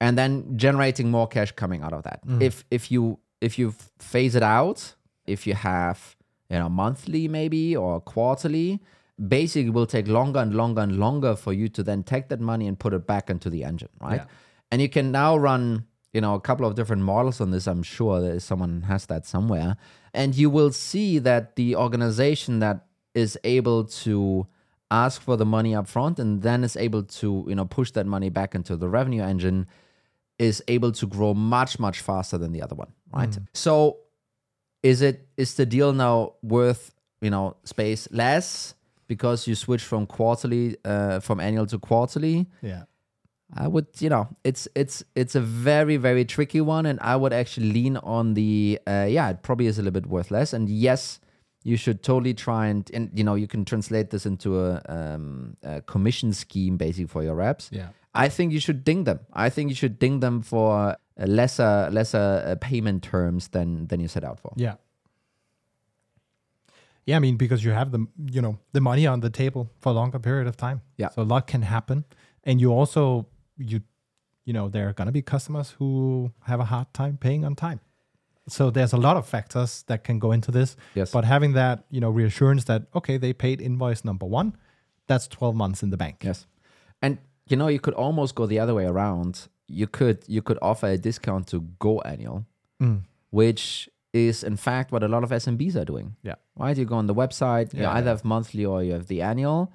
and 0.00 0.16
then 0.16 0.56
generating 0.56 1.10
more 1.10 1.26
cash 1.28 1.52
coming 1.52 1.82
out 1.82 1.92
of 1.92 2.02
that. 2.04 2.20
If 2.40 2.64
if 2.70 2.90
you 2.90 3.18
if 3.40 3.58
you 3.58 3.74
phase 3.98 4.34
it 4.34 4.42
out, 4.42 4.94
if 5.26 5.46
you 5.46 5.54
have 5.54 6.15
you 6.50 6.58
know 6.58 6.68
monthly 6.68 7.28
maybe 7.28 7.76
or 7.76 8.00
quarterly, 8.00 8.80
basically 9.28 9.70
will 9.70 9.86
take 9.86 10.08
longer 10.08 10.40
and 10.40 10.54
longer 10.54 10.82
and 10.82 10.98
longer 10.98 11.36
for 11.36 11.52
you 11.52 11.68
to 11.68 11.82
then 11.82 12.02
take 12.02 12.28
that 12.28 12.40
money 12.40 12.66
and 12.66 12.78
put 12.78 12.92
it 12.92 13.06
back 13.06 13.30
into 13.30 13.50
the 13.50 13.64
engine, 13.64 13.88
right? 14.00 14.20
Yeah. 14.20 14.26
And 14.70 14.82
you 14.82 14.88
can 14.88 15.12
now 15.12 15.36
run 15.36 15.86
you 16.12 16.20
know 16.20 16.34
a 16.34 16.40
couple 16.40 16.66
of 16.66 16.74
different 16.74 17.02
models 17.02 17.40
on 17.40 17.50
this. 17.50 17.66
I'm 17.66 17.82
sure 17.82 18.20
that 18.20 18.40
someone 18.40 18.82
has 18.82 19.06
that 19.06 19.26
somewhere, 19.26 19.76
and 20.14 20.34
you 20.34 20.48
will 20.48 20.72
see 20.72 21.18
that 21.18 21.56
the 21.56 21.76
organization 21.76 22.60
that 22.60 22.86
is 23.14 23.38
able 23.44 23.84
to 23.84 24.46
ask 24.90 25.20
for 25.20 25.36
the 25.36 25.44
money 25.44 25.74
up 25.74 25.88
front 25.88 26.18
and 26.18 26.42
then 26.42 26.62
is 26.62 26.76
able 26.76 27.02
to 27.02 27.44
you 27.48 27.54
know 27.54 27.64
push 27.64 27.90
that 27.90 28.06
money 28.06 28.30
back 28.30 28.54
into 28.54 28.76
the 28.76 28.88
revenue 28.88 29.22
engine 29.22 29.66
is 30.38 30.62
able 30.68 30.92
to 30.92 31.06
grow 31.06 31.34
much 31.34 31.78
much 31.78 32.00
faster 32.00 32.38
than 32.38 32.52
the 32.52 32.62
other 32.62 32.74
one 32.74 32.92
right 33.12 33.30
mm. 33.30 33.46
so 33.52 33.98
is 34.82 35.02
it 35.02 35.28
is 35.36 35.54
the 35.54 35.66
deal 35.66 35.92
now 35.92 36.34
worth 36.42 36.94
you 37.20 37.30
know 37.30 37.56
space 37.64 38.08
less 38.10 38.74
because 39.06 39.46
you 39.46 39.54
switch 39.54 39.82
from 39.82 40.06
quarterly 40.06 40.76
uh, 40.84 41.20
from 41.20 41.40
annual 41.40 41.66
to 41.66 41.78
quarterly 41.78 42.46
Yeah. 42.62 42.84
I 43.54 43.68
would, 43.68 43.86
you 44.00 44.08
know, 44.08 44.28
it's 44.42 44.66
it's 44.74 45.04
it's 45.14 45.36
a 45.36 45.40
very 45.40 45.96
very 45.96 46.24
tricky 46.24 46.60
one, 46.60 46.84
and 46.84 46.98
I 47.00 47.14
would 47.14 47.32
actually 47.32 47.72
lean 47.72 47.96
on 47.98 48.34
the 48.34 48.80
uh, 48.88 49.06
yeah, 49.08 49.30
it 49.30 49.42
probably 49.42 49.66
is 49.66 49.78
a 49.78 49.82
little 49.82 50.00
bit 50.00 50.06
worth 50.10 50.32
less, 50.32 50.52
and 50.52 50.68
yes, 50.68 51.20
you 51.62 51.76
should 51.76 52.02
totally 52.02 52.34
try 52.34 52.66
and 52.66 52.90
and 52.92 53.10
you 53.14 53.22
know 53.22 53.36
you 53.36 53.46
can 53.46 53.64
translate 53.64 54.10
this 54.10 54.26
into 54.26 54.58
a, 54.58 54.82
um, 54.88 55.56
a 55.62 55.80
commission 55.82 56.32
scheme 56.32 56.76
basically 56.76 57.06
for 57.06 57.22
your 57.22 57.36
reps. 57.36 57.70
Yeah. 57.72 57.90
I 58.14 58.28
think 58.28 58.52
you 58.52 58.60
should 58.60 58.82
ding 58.82 59.04
them. 59.04 59.20
I 59.32 59.48
think 59.48 59.68
you 59.70 59.76
should 59.76 59.98
ding 59.98 60.20
them 60.20 60.42
for 60.42 60.96
lesser 61.24 61.88
lesser 61.90 62.44
uh, 62.46 62.54
payment 62.60 63.02
terms 63.02 63.48
than 63.48 63.86
than 63.86 64.00
you 64.00 64.08
set 64.08 64.24
out 64.24 64.38
for. 64.40 64.52
Yeah. 64.56 64.74
Yeah, 67.06 67.16
I 67.16 67.18
mean 67.20 67.36
because 67.36 67.64
you 67.64 67.70
have 67.70 67.92
the 67.92 68.06
you 68.32 68.42
know 68.42 68.58
the 68.72 68.80
money 68.80 69.06
on 69.06 69.20
the 69.20 69.30
table 69.30 69.70
for 69.80 69.90
a 69.90 69.92
longer 69.92 70.18
period 70.18 70.46
of 70.48 70.56
time. 70.56 70.82
Yeah. 70.96 71.10
So 71.10 71.22
a 71.22 71.24
lot 71.24 71.46
can 71.46 71.62
happen, 71.62 72.04
and 72.44 72.60
you 72.60 72.72
also 72.72 73.26
you 73.56 73.80
you 74.44 74.52
know 74.52 74.68
there 74.68 74.88
are 74.88 74.92
gonna 74.92 75.12
be 75.12 75.22
customers 75.22 75.76
who 75.78 76.32
have 76.42 76.60
a 76.60 76.64
hard 76.64 76.92
time 76.92 77.16
paying 77.16 77.44
on 77.44 77.54
time. 77.54 77.80
So 78.48 78.70
there's 78.70 78.92
a 78.92 78.96
lot 78.96 79.16
of 79.16 79.26
factors 79.26 79.84
that 79.86 80.04
can 80.04 80.18
go 80.18 80.32
into 80.32 80.50
this. 80.52 80.76
Yes. 80.94 81.10
But 81.12 81.24
having 81.24 81.52
that 81.52 81.84
you 81.90 82.00
know 82.00 82.10
reassurance 82.10 82.64
that 82.64 82.82
okay 82.94 83.16
they 83.18 83.32
paid 83.32 83.60
invoice 83.60 84.04
number 84.04 84.26
one, 84.26 84.56
that's 85.06 85.28
12 85.28 85.54
months 85.54 85.82
in 85.84 85.90
the 85.90 85.96
bank. 85.96 86.22
Yes, 86.24 86.46
and 87.00 87.18
you 87.46 87.56
know 87.56 87.68
you 87.68 87.78
could 87.78 87.94
almost 87.94 88.34
go 88.34 88.46
the 88.46 88.58
other 88.58 88.74
way 88.74 88.84
around. 88.84 89.48
You 89.68 89.86
could 89.86 90.18
you 90.26 90.42
could 90.42 90.58
offer 90.62 90.86
a 90.86 90.96
discount 90.98 91.46
to 91.48 91.60
go 91.78 92.00
annual, 92.02 92.44
Mm. 92.82 93.00
which 93.30 93.88
is 94.12 94.42
in 94.44 94.56
fact 94.56 94.92
what 94.92 95.02
a 95.02 95.08
lot 95.08 95.22
of 95.24 95.30
SMBs 95.30 95.74
are 95.76 95.84
doing. 95.84 96.16
Yeah. 96.22 96.34
Right, 96.56 96.76
you 96.76 96.84
go 96.84 96.96
on 96.96 97.06
the 97.06 97.14
website. 97.14 97.74
you 97.74 97.82
Yeah, 97.82 97.92
either 97.92 98.06
yeah. 98.06 98.10
have 98.12 98.24
monthly 98.24 98.64
or 98.64 98.82
you 98.82 98.92
have 98.92 99.06
the 99.08 99.22
annual. 99.22 99.72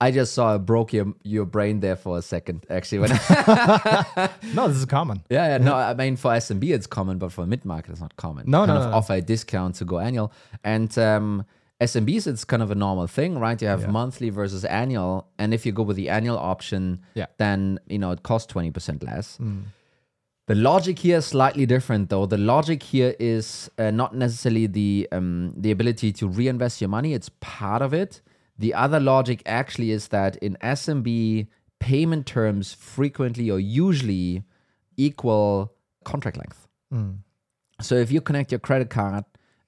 I 0.00 0.10
just 0.10 0.32
saw 0.34 0.54
it 0.56 0.60
broke 0.66 0.92
your 0.92 1.14
your 1.24 1.44
brain 1.46 1.80
there 1.80 1.96
for 1.96 2.18
a 2.18 2.22
second. 2.22 2.66
Actually, 2.70 2.98
when 3.00 3.10
No, 4.54 4.68
this 4.68 4.76
is 4.78 4.84
common. 4.86 5.22
yeah, 5.30 5.46
yeah, 5.52 5.58
no, 5.58 5.74
I 5.74 5.94
mean 5.94 6.16
for 6.16 6.30
SMB 6.32 6.64
it's 6.74 6.86
common, 6.86 7.18
but 7.18 7.32
for 7.32 7.46
mid 7.46 7.64
market 7.64 7.92
it's 7.92 8.00
not 8.00 8.16
common. 8.16 8.44
No, 8.48 8.58
kind 8.66 8.68
no, 8.70 8.76
of 8.76 8.82
no, 8.84 8.90
no. 8.90 8.96
offer 8.96 9.14
a 9.14 9.20
discount 9.20 9.76
to 9.76 9.84
go 9.84 9.98
annual, 9.98 10.32
and 10.64 10.96
um, 10.98 11.44
SMBs 11.90 12.26
it's 12.26 12.44
kind 12.44 12.62
of 12.62 12.70
a 12.70 12.74
normal 12.86 13.06
thing, 13.18 13.38
right? 13.38 13.60
You 13.62 13.68
have 13.68 13.82
Yeah. 13.82 13.90
monthly 14.00 14.30
versus 14.30 14.64
annual, 14.64 15.14
and 15.40 15.52
if 15.56 15.64
you 15.66 15.72
go 15.72 15.82
with 15.82 15.96
the 15.96 16.08
annual 16.18 16.38
option, 16.38 16.82
Yeah. 17.14 17.26
then 17.38 17.78
you 17.88 17.98
know 17.98 18.10
it 18.16 18.22
costs 18.22 18.46
twenty 18.54 18.70
percent 18.70 19.02
less. 19.02 19.38
The 20.48 20.56
logic 20.56 20.98
here 20.98 21.18
is 21.18 21.26
slightly 21.26 21.66
different, 21.66 22.10
though. 22.10 22.26
The 22.26 22.36
logic 22.54 22.82
here 22.82 23.14
is 23.20 23.70
uh, 23.78 23.90
not 23.92 24.10
necessarily 24.24 24.66
the 24.66 25.08
um, 25.16 25.54
the 25.56 25.70
ability 25.70 26.12
to 26.20 26.24
reinvest 26.28 26.80
your 26.82 26.90
money. 26.90 27.10
It's 27.18 27.30
part 27.40 27.80
of 27.82 27.92
it. 27.94 28.20
The 28.58 28.74
other 28.74 29.00
logic 29.00 29.42
actually 29.46 29.90
is 29.92 30.08
that 30.08 30.36
in 30.46 30.56
SMB 30.60 31.46
payment 31.80 32.26
terms 32.26 32.74
frequently 32.74 33.50
or 33.50 33.58
usually 33.60 34.42
equal 34.96 35.72
contract 36.04 36.36
length. 36.36 36.60
So 37.80 37.94
if 37.96 38.12
you 38.12 38.20
connect 38.20 38.52
your 38.52 38.60
credit 38.60 38.90
card 38.90 39.24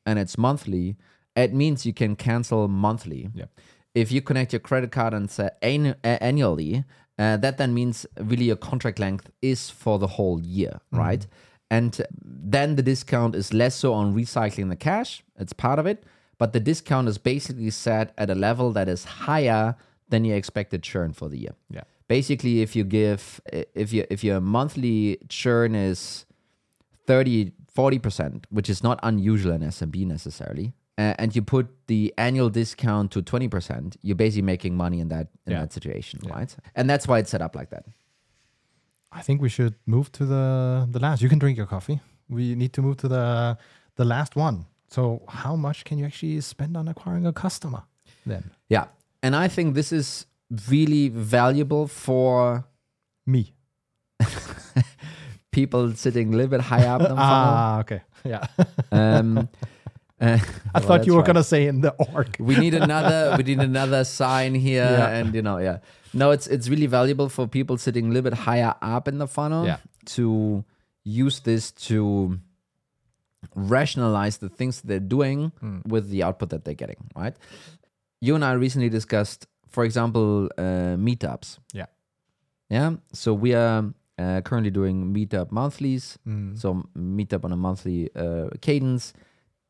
and 0.06 0.18
it's 0.18 0.36
monthly, 0.36 0.96
it 1.36 1.52
means 1.52 1.84
you 1.84 1.92
can 1.92 2.16
cancel 2.16 2.68
monthly. 2.68 3.30
Yeah. 3.34 3.46
If 3.94 4.10
you 4.10 4.22
connect 4.22 4.52
your 4.52 4.60
credit 4.60 4.90
card 4.90 5.14
and 5.14 5.30
say 5.30 5.50
annu- 5.62 5.96
uh, 6.04 6.18
annually, 6.20 6.84
uh, 7.18 7.36
that 7.38 7.58
then 7.58 7.74
means 7.74 8.06
really 8.18 8.46
your 8.46 8.56
contract 8.56 8.98
length 8.98 9.30
is 9.40 9.70
for 9.70 9.98
the 9.98 10.06
whole 10.06 10.40
year, 10.40 10.80
right? 10.90 11.26
And 11.70 12.00
then 12.22 12.76
the 12.76 12.82
discount 12.82 13.34
is 13.34 13.52
less 13.52 13.74
so 13.74 13.92
on 13.94 14.14
recycling 14.14 14.68
the 14.68 14.76
cash, 14.76 15.22
it's 15.38 15.52
part 15.52 15.78
of 15.78 15.86
it, 15.86 16.04
but 16.38 16.52
the 16.52 16.60
discount 16.60 17.08
is 17.08 17.18
basically 17.18 17.70
set 17.70 18.12
at 18.18 18.30
a 18.30 18.34
level 18.34 18.72
that 18.72 18.88
is 18.88 19.04
higher 19.04 19.76
than 20.08 20.24
your 20.24 20.36
expected 20.36 20.82
churn 20.82 21.12
for 21.12 21.28
the 21.28 21.38
year. 21.38 21.54
Yeah. 21.70 21.82
Basically, 22.08 22.60
if 22.60 22.76
you 22.76 22.84
give 22.84 23.40
if 23.74 23.92
you 23.92 24.06
if 24.10 24.22
your 24.22 24.40
monthly 24.40 25.18
churn 25.28 25.74
is 25.74 26.26
30 27.06 27.52
40%, 27.76 28.44
which 28.50 28.70
is 28.70 28.82
not 28.84 29.00
unusual 29.02 29.52
in 29.52 29.62
SMB 29.62 30.06
necessarily, 30.06 30.74
uh, 30.98 31.14
and 31.18 31.34
you 31.34 31.42
put 31.42 31.66
the 31.86 32.12
annual 32.16 32.48
discount 32.50 33.10
to 33.12 33.22
20%, 33.22 33.96
you're 34.02 34.16
basically 34.16 34.42
making 34.42 34.76
money 34.76 35.00
in 35.00 35.08
that 35.08 35.28
in 35.46 35.52
Yeah. 35.52 35.60
that 35.60 35.72
situation, 35.72 36.20
right? 36.30 36.54
And 36.74 36.88
that's 36.90 37.06
why 37.08 37.18
it's 37.18 37.30
set 37.30 37.42
up 37.42 37.54
like 37.56 37.70
that. 37.70 37.84
I 39.12 39.22
think 39.22 39.40
we 39.42 39.48
should 39.48 39.74
move 39.86 40.10
to 40.12 40.24
the 40.26 40.88
the 40.90 40.98
last. 40.98 41.22
You 41.22 41.28
can 41.28 41.38
drink 41.38 41.56
your 41.56 41.66
coffee. 41.68 42.00
We 42.28 42.54
need 42.54 42.72
to 42.72 42.82
move 42.82 42.96
to 42.98 43.08
the 43.08 43.56
the 43.96 44.04
last 44.04 44.36
one. 44.36 44.66
So, 44.88 45.22
how 45.28 45.56
much 45.56 45.84
can 45.84 45.98
you 45.98 46.04
actually 46.06 46.40
spend 46.40 46.76
on 46.76 46.88
acquiring 46.88 47.26
a 47.26 47.32
customer? 47.32 47.82
Then 48.26 48.50
Yeah. 48.68 48.86
And 49.22 49.34
I 49.34 49.48
think 49.48 49.74
this 49.74 49.92
is 49.92 50.26
really 50.68 51.08
valuable 51.08 51.86
for 51.88 52.64
me. 53.26 53.54
people 55.50 55.92
sitting 55.94 56.32
a 56.34 56.36
little 56.36 56.50
bit 56.50 56.60
higher 56.60 56.88
up 56.88 57.00
the 57.00 57.08
funnel. 57.16 57.18
Ah, 57.20 57.80
okay. 57.80 58.02
Yeah. 58.24 58.46
Um, 58.92 59.48
I 60.76 60.80
thought 60.80 61.06
you 61.06 61.14
were 61.16 61.22
gonna 61.22 61.44
say 61.44 61.66
in 61.66 61.80
the 61.80 61.92
org. 62.12 62.36
we 62.38 62.54
need 62.56 62.74
another 62.86 63.34
we 63.38 63.42
need 63.44 63.60
another 63.60 64.04
sign 64.04 64.54
here 64.54 64.84
Yeah. 64.98 65.08
and 65.16 65.34
you 65.34 65.42
know 65.42 65.58
yeah 65.58 65.78
no 66.12 66.30
it's 66.30 66.46
it's 66.46 66.68
really 66.68 66.86
valuable 66.86 67.28
for 67.28 67.46
people 67.48 67.76
sitting 67.78 68.04
a 68.06 68.08
little 68.14 68.28
bit 68.30 68.38
higher 68.48 68.74
up 68.82 69.08
in 69.08 69.18
the 69.18 69.26
funnel 69.26 69.64
Yeah. 69.66 69.78
to 70.16 70.64
use 71.04 71.40
this 71.40 71.70
to 71.88 72.38
rationalize 73.54 74.38
the 74.38 74.48
things 74.48 74.80
they're 74.82 74.98
doing 75.16 75.52
Hmm. 75.60 75.80
with 75.86 76.08
the 76.10 76.22
output 76.22 76.48
that 76.50 76.64
they're 76.64 76.74
getting 76.84 76.96
right 77.16 77.36
you 78.20 78.34
and 78.34 78.44
i 78.44 78.52
recently 78.52 78.88
discussed 78.88 79.46
for 79.68 79.84
example 79.84 80.48
uh, 80.58 80.96
meetups 80.96 81.58
Yeah. 81.72 81.86
yeah 82.70 82.96
so 83.12 83.34
we 83.34 83.54
are 83.54 83.92
uh, 84.18 84.40
currently 84.42 84.70
doing 84.70 85.12
meetup 85.12 85.50
monthlies 85.50 86.18
Mm. 86.26 86.56
so 86.58 86.84
meetup 86.96 87.44
on 87.44 87.52
a 87.52 87.56
monthly 87.56 88.08
uh, 88.16 88.48
cadence 88.60 89.12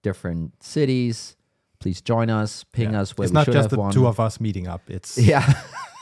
different 0.04 0.52
cities 0.62 1.36
please 1.80 2.00
join 2.00 2.30
us 2.30 2.64
ping 2.72 2.92
Yeah. 2.92 3.00
us 3.02 3.08
where 3.16 3.24
it's 3.24 3.32
we 3.32 3.34
not 3.34 3.44
should 3.44 3.54
just 3.54 3.64
have 3.64 3.70
the 3.76 3.78
one. 3.86 3.92
two 3.92 4.06
of 4.06 4.18
us 4.18 4.40
meeting 4.40 4.66
up. 4.74 4.82
It's 4.88 5.18
yeah 5.32 5.44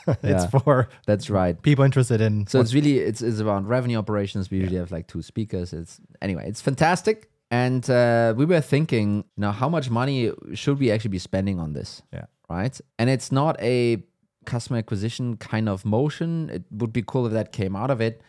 it's 0.07 0.45
yeah. 0.45 0.47
for 0.47 0.89
that's 1.07 1.27
right 1.31 1.55
people 1.63 1.85
interested 1.85 2.21
in. 2.21 2.47
so 2.47 2.61
it's 2.61 2.75
really 2.75 2.99
it's, 2.99 3.23
it's 3.23 3.41
around 3.41 3.67
revenue 3.69 3.99
operations 3.99 4.51
we 4.51 4.59
usually 4.59 4.79
have 4.85 4.91
like 4.97 5.07
two 5.07 5.23
speakers 5.23 5.73
it's 5.73 6.01
anyway 6.21 6.45
it's 6.47 6.61
fantastic 6.61 7.17
and 7.51 7.89
uh, 7.91 8.33
we 8.37 8.45
were 8.45 8.61
thinking 8.61 9.09
you 9.37 9.41
know 9.45 9.53
how 9.53 9.69
much 9.69 9.91
money 9.91 10.19
should 10.55 10.79
we 10.83 10.91
actually 10.91 11.15
be 11.19 11.19
spending 11.31 11.59
on 11.65 11.73
this 11.73 12.03
yeah. 12.13 12.27
right 12.49 12.81
and 12.99 13.09
it's 13.11 13.31
not 13.41 13.55
a 13.61 14.03
customer 14.45 14.79
acquisition 14.79 15.37
kind 15.37 15.69
of 15.69 15.85
motion 15.85 16.51
it 16.57 16.63
would 16.79 16.93
be 16.93 17.03
cool 17.11 17.25
if 17.27 17.33
that 17.33 17.53
came 17.53 17.75
out 17.77 17.91
of 17.91 18.01
it 18.01 18.21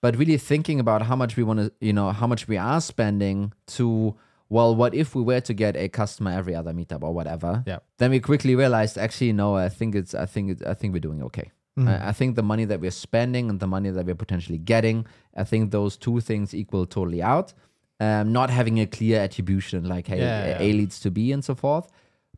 but 0.00 0.16
really 0.16 0.38
thinking 0.38 0.78
about 0.80 1.02
how 1.02 1.16
much 1.22 1.36
we 1.36 1.42
want 1.42 1.58
to 1.60 1.70
you 1.80 1.92
know 1.92 2.10
how 2.20 2.26
much 2.26 2.48
we 2.48 2.56
are 2.56 2.80
spending 2.80 3.52
to 3.66 4.14
well 4.50 4.74
what 4.74 4.94
if 4.94 5.14
we 5.14 5.22
were 5.22 5.40
to 5.40 5.54
get 5.54 5.76
a 5.76 5.88
customer 5.88 6.30
every 6.30 6.54
other 6.54 6.72
meetup 6.72 7.02
or 7.02 7.12
whatever 7.12 7.62
Yeah. 7.66 7.78
then 7.98 8.10
we 8.10 8.20
quickly 8.20 8.54
realized 8.54 8.96
actually 8.98 9.32
no 9.32 9.56
i 9.56 9.68
think 9.68 9.94
it's 9.94 10.14
i 10.14 10.26
think 10.26 10.50
it's 10.52 10.62
i 10.62 10.74
think 10.74 10.92
we're 10.94 11.00
doing 11.10 11.22
okay 11.24 11.50
I, 11.78 12.08
I 12.08 12.12
think 12.12 12.34
the 12.34 12.42
money 12.42 12.64
that 12.64 12.80
we're 12.80 12.90
spending 12.90 13.48
and 13.50 13.60
the 13.60 13.68
money 13.68 13.90
that 13.90 14.04
we're 14.04 14.16
potentially 14.16 14.58
getting 14.58 15.06
i 15.36 15.44
think 15.44 15.70
those 15.70 15.96
two 15.96 16.18
things 16.20 16.52
equal 16.52 16.86
totally 16.86 17.22
out 17.22 17.52
um, 18.00 18.32
not 18.32 18.50
having 18.50 18.78
a 18.80 18.86
clear 18.86 19.20
attribution 19.20 19.84
like 19.84 20.06
hey 20.08 20.18
Yeah, 20.18 20.58
a 20.60 20.66
yeah. 20.66 20.72
leads 20.80 20.98
to 21.00 21.10
b 21.10 21.30
and 21.30 21.44
so 21.44 21.54
forth 21.54 21.86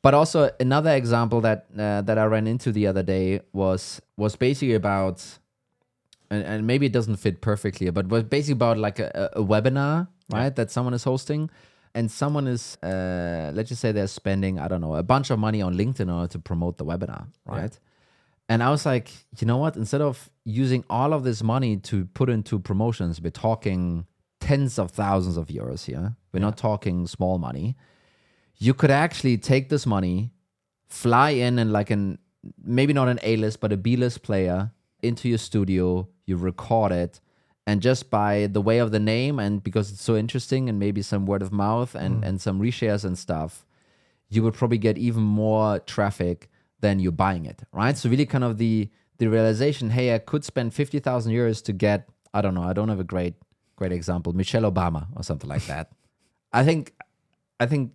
but 0.02 0.12
also 0.14 0.50
another 0.60 0.90
example 1.02 1.40
that 1.42 1.66
uh, 1.78 2.02
that 2.02 2.18
i 2.18 2.24
ran 2.24 2.46
into 2.46 2.70
the 2.72 2.86
other 2.86 3.02
day 3.02 3.40
was 3.54 4.02
was 4.18 4.36
basically 4.36 4.74
about 4.74 5.38
and, 6.30 6.42
and 6.44 6.66
maybe 6.66 6.86
it 6.86 6.92
doesn't 6.92 7.16
fit 7.16 7.40
perfectly, 7.40 7.90
but 7.90 8.06
was 8.08 8.22
basically 8.22 8.52
about 8.52 8.78
like 8.78 8.98
a, 9.00 9.30
a 9.34 9.42
webinar, 9.42 10.06
right? 10.32 10.54
That 10.54 10.70
someone 10.70 10.94
is 10.94 11.02
hosting, 11.02 11.50
and 11.94 12.10
someone 12.10 12.46
is, 12.46 12.76
uh, 12.82 13.50
let's 13.54 13.68
just 13.68 13.80
say 13.80 13.92
they're 13.92 14.06
spending, 14.06 14.58
I 14.58 14.68
don't 14.68 14.80
know, 14.80 14.94
a 14.94 15.02
bunch 15.02 15.30
of 15.30 15.38
money 15.38 15.60
on 15.62 15.74
LinkedIn 15.74 16.00
in 16.00 16.10
order 16.10 16.28
to 16.28 16.38
promote 16.38 16.78
the 16.78 16.84
webinar, 16.84 17.26
right? 17.44 17.78
And 18.48 18.62
I 18.62 18.70
was 18.70 18.84
like, 18.84 19.10
you 19.38 19.46
know 19.46 19.58
what? 19.58 19.76
Instead 19.76 20.00
of 20.00 20.30
using 20.44 20.84
all 20.90 21.12
of 21.12 21.22
this 21.24 21.42
money 21.42 21.76
to 21.78 22.06
put 22.06 22.28
into 22.28 22.58
promotions, 22.58 23.20
we're 23.20 23.30
talking 23.30 24.06
tens 24.40 24.78
of 24.78 24.90
thousands 24.90 25.36
of 25.36 25.48
euros 25.48 25.84
here. 25.84 26.16
We're 26.32 26.40
not 26.40 26.56
talking 26.56 27.06
small 27.06 27.38
money. 27.38 27.76
You 28.56 28.74
could 28.74 28.90
actually 28.90 29.38
take 29.38 29.68
this 29.68 29.86
money, 29.86 30.32
fly 30.88 31.30
in 31.30 31.58
and 31.58 31.72
like 31.72 31.90
an 31.90 32.18
maybe 32.62 32.92
not 32.92 33.08
an 33.08 33.20
A 33.22 33.36
list, 33.36 33.60
but 33.60 33.72
a 33.72 33.76
B 33.76 33.96
list 33.96 34.22
player 34.22 34.72
into 35.02 35.28
your 35.28 35.38
studio, 35.38 36.08
you 36.26 36.36
record 36.36 36.92
it, 36.92 37.20
and 37.70 37.80
just 37.80 38.10
by 38.10 38.48
the 38.48 38.60
way 38.60 38.78
of 38.78 38.90
the 38.90 38.98
name 38.98 39.38
and 39.38 39.62
because 39.62 39.92
it's 39.92 40.02
so 40.02 40.16
interesting 40.16 40.68
and 40.68 40.76
maybe 40.78 41.02
some 41.02 41.24
word 41.24 41.40
of 41.40 41.52
mouth 41.52 41.94
and, 41.94 42.24
and 42.24 42.40
some 42.40 42.60
reshares 42.60 43.04
and 43.04 43.16
stuff, 43.16 43.64
you 44.28 44.42
would 44.42 44.54
probably 44.54 44.78
get 44.78 44.98
even 44.98 45.22
more 45.22 45.78
traffic 45.78 46.50
than 46.80 46.98
you 46.98 47.12
buying 47.12 47.46
it, 47.46 47.62
right? 47.72 47.96
So 47.96 48.08
really 48.10 48.26
kind 48.26 48.42
of 48.42 48.58
the 48.58 48.88
the 49.18 49.28
realization, 49.28 49.90
hey, 49.90 50.14
I 50.14 50.18
could 50.18 50.44
spend 50.44 50.74
fifty 50.74 50.98
thousand 50.98 51.32
euros 51.32 51.62
to 51.64 51.72
get, 51.72 52.08
I 52.34 52.40
don't 52.40 52.54
know, 52.54 52.64
I 52.64 52.72
don't 52.72 52.88
have 52.88 52.98
a 52.98 53.10
great 53.14 53.34
great 53.76 53.92
example, 53.92 54.32
Michelle 54.32 54.66
Obama 54.72 55.06
or 55.14 55.22
something 55.22 55.48
like 55.48 55.66
that. 55.66 55.92
I 56.52 56.64
think 56.64 56.92
I 57.60 57.66
think 57.66 57.92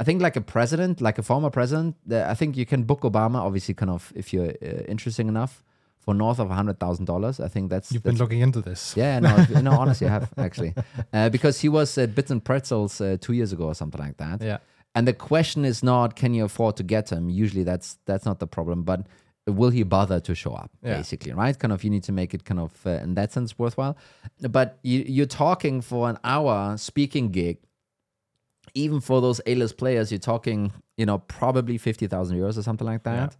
I 0.00 0.04
think 0.04 0.20
like 0.20 0.36
a 0.36 0.40
president, 0.40 1.00
like 1.00 1.18
a 1.18 1.22
former 1.22 1.50
president, 1.50 1.94
I 2.10 2.34
think 2.34 2.56
you 2.56 2.66
can 2.66 2.82
book 2.82 3.02
Obama, 3.02 3.36
obviously, 3.36 3.74
kind 3.74 3.90
of 3.90 4.12
if 4.16 4.32
you're 4.32 4.50
uh, 4.50 4.82
interesting 4.88 5.28
enough, 5.28 5.62
for 6.06 6.14
north 6.14 6.38
of 6.38 6.48
hundred 6.48 6.78
thousand 6.78 7.04
dollars. 7.04 7.40
I 7.40 7.48
think 7.48 7.68
that's 7.68 7.92
You've 7.92 8.02
that's 8.02 8.14
been 8.14 8.24
looking 8.24 8.40
into 8.40 8.62
this. 8.62 8.96
yeah, 8.96 9.18
no, 9.18 9.60
no, 9.60 9.72
honestly, 9.72 10.06
I 10.06 10.10
have 10.10 10.32
actually, 10.38 10.72
uh, 11.12 11.28
because 11.28 11.60
he 11.60 11.68
was 11.68 11.98
at 11.98 12.14
Bits 12.14 12.30
and 12.30 12.42
Pretzels 12.42 13.00
uh, 13.00 13.18
two 13.20 13.32
years 13.34 13.52
ago 13.52 13.64
or 13.64 13.74
something 13.74 14.00
like 14.00 14.16
that. 14.18 14.40
Yeah. 14.40 14.58
And 14.94 15.06
the 15.06 15.12
question 15.12 15.64
is 15.66 15.82
not 15.82 16.16
can 16.16 16.32
you 16.32 16.44
afford 16.44 16.76
to 16.76 16.84
get 16.84 17.10
him. 17.10 17.28
Usually, 17.28 17.64
that's 17.64 17.98
that's 18.06 18.24
not 18.24 18.38
the 18.38 18.46
problem, 18.46 18.84
but 18.84 19.06
will 19.46 19.70
he 19.70 19.82
bother 19.82 20.20
to 20.20 20.34
show 20.34 20.54
up? 20.54 20.70
Yeah. 20.82 20.96
Basically, 20.96 21.32
right? 21.32 21.58
Kind 21.58 21.72
of, 21.72 21.82
you 21.82 21.90
need 21.90 22.04
to 22.04 22.12
make 22.12 22.32
it 22.32 22.44
kind 22.44 22.60
of 22.60 22.72
uh, 22.86 22.90
in 22.90 23.14
that 23.14 23.32
sense 23.32 23.58
worthwhile. 23.58 23.98
But 24.40 24.78
you, 24.82 25.04
you're 25.06 25.26
talking 25.26 25.80
for 25.80 26.08
an 26.08 26.18
hour 26.24 26.76
speaking 26.78 27.30
gig. 27.30 27.58
Even 28.74 29.00
for 29.00 29.20
those 29.20 29.40
A-list 29.46 29.78
players, 29.78 30.12
you're 30.12 30.18
talking, 30.18 30.72
you 30.96 31.06
know, 31.06 31.18
probably 31.18 31.78
fifty 31.78 32.06
thousand 32.06 32.38
euros 32.38 32.56
or 32.56 32.62
something 32.62 32.86
like 32.86 33.02
that. 33.02 33.36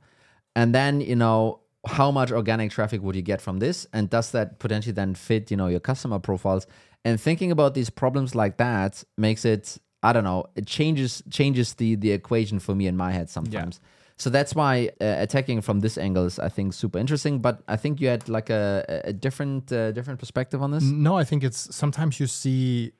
And 0.57 0.75
then, 0.75 1.01
you 1.01 1.17
know, 1.17 1.61
how 1.87 2.11
much 2.11 2.33
organic 2.33 2.71
traffic 2.73 3.03
would 3.03 3.17
you 3.17 3.23
get 3.23 3.41
from 3.41 3.59
this? 3.59 3.87
And 3.93 4.11
does 4.11 4.31
that 4.33 4.59
potentially 4.59 4.93
then 4.93 5.15
fit, 5.15 5.51
you 5.51 5.57
know, 5.57 5.69
your 5.69 5.81
customer 5.81 6.19
profiles? 6.19 6.67
And 7.05 7.21
thinking 7.21 7.51
about 7.53 7.75
these 7.75 7.91
problems 7.91 8.35
like 8.35 8.57
that 8.57 9.05
makes 9.17 9.45
it, 9.45 9.79
I 10.03 10.13
don't 10.13 10.25
know, 10.25 10.47
it 10.57 10.67
changes 10.67 11.23
changes 11.31 11.75
the 11.75 11.95
the 11.97 12.11
equation 12.13 12.59
for 12.59 12.75
me 12.75 12.87
in 12.87 12.97
my 12.97 13.13
head 13.13 13.31
sometimes. 13.31 13.81
So 14.19 14.31
that's 14.31 14.55
why 14.55 14.89
uh, 15.01 15.05
attacking 15.19 15.61
from 15.61 15.81
this 15.81 15.99
angle 15.99 16.25
is, 16.25 16.39
I 16.39 16.49
think, 16.49 16.73
super 16.73 16.99
interesting. 16.99 17.39
But 17.41 17.61
I 17.69 17.77
think 17.77 18.01
you 18.01 18.09
had 18.09 18.29
like 18.29 18.49
a, 18.51 19.03
a 19.05 19.13
different 19.13 19.71
uh, 19.71 19.93
different 19.93 20.19
perspective 20.19 20.63
on 20.63 20.71
this. 20.71 20.83
No, 20.85 21.17
I 21.21 21.25
think 21.25 21.45
it's 21.45 21.75
sometimes 21.77 22.19
you 22.19 22.27
see 22.27 22.93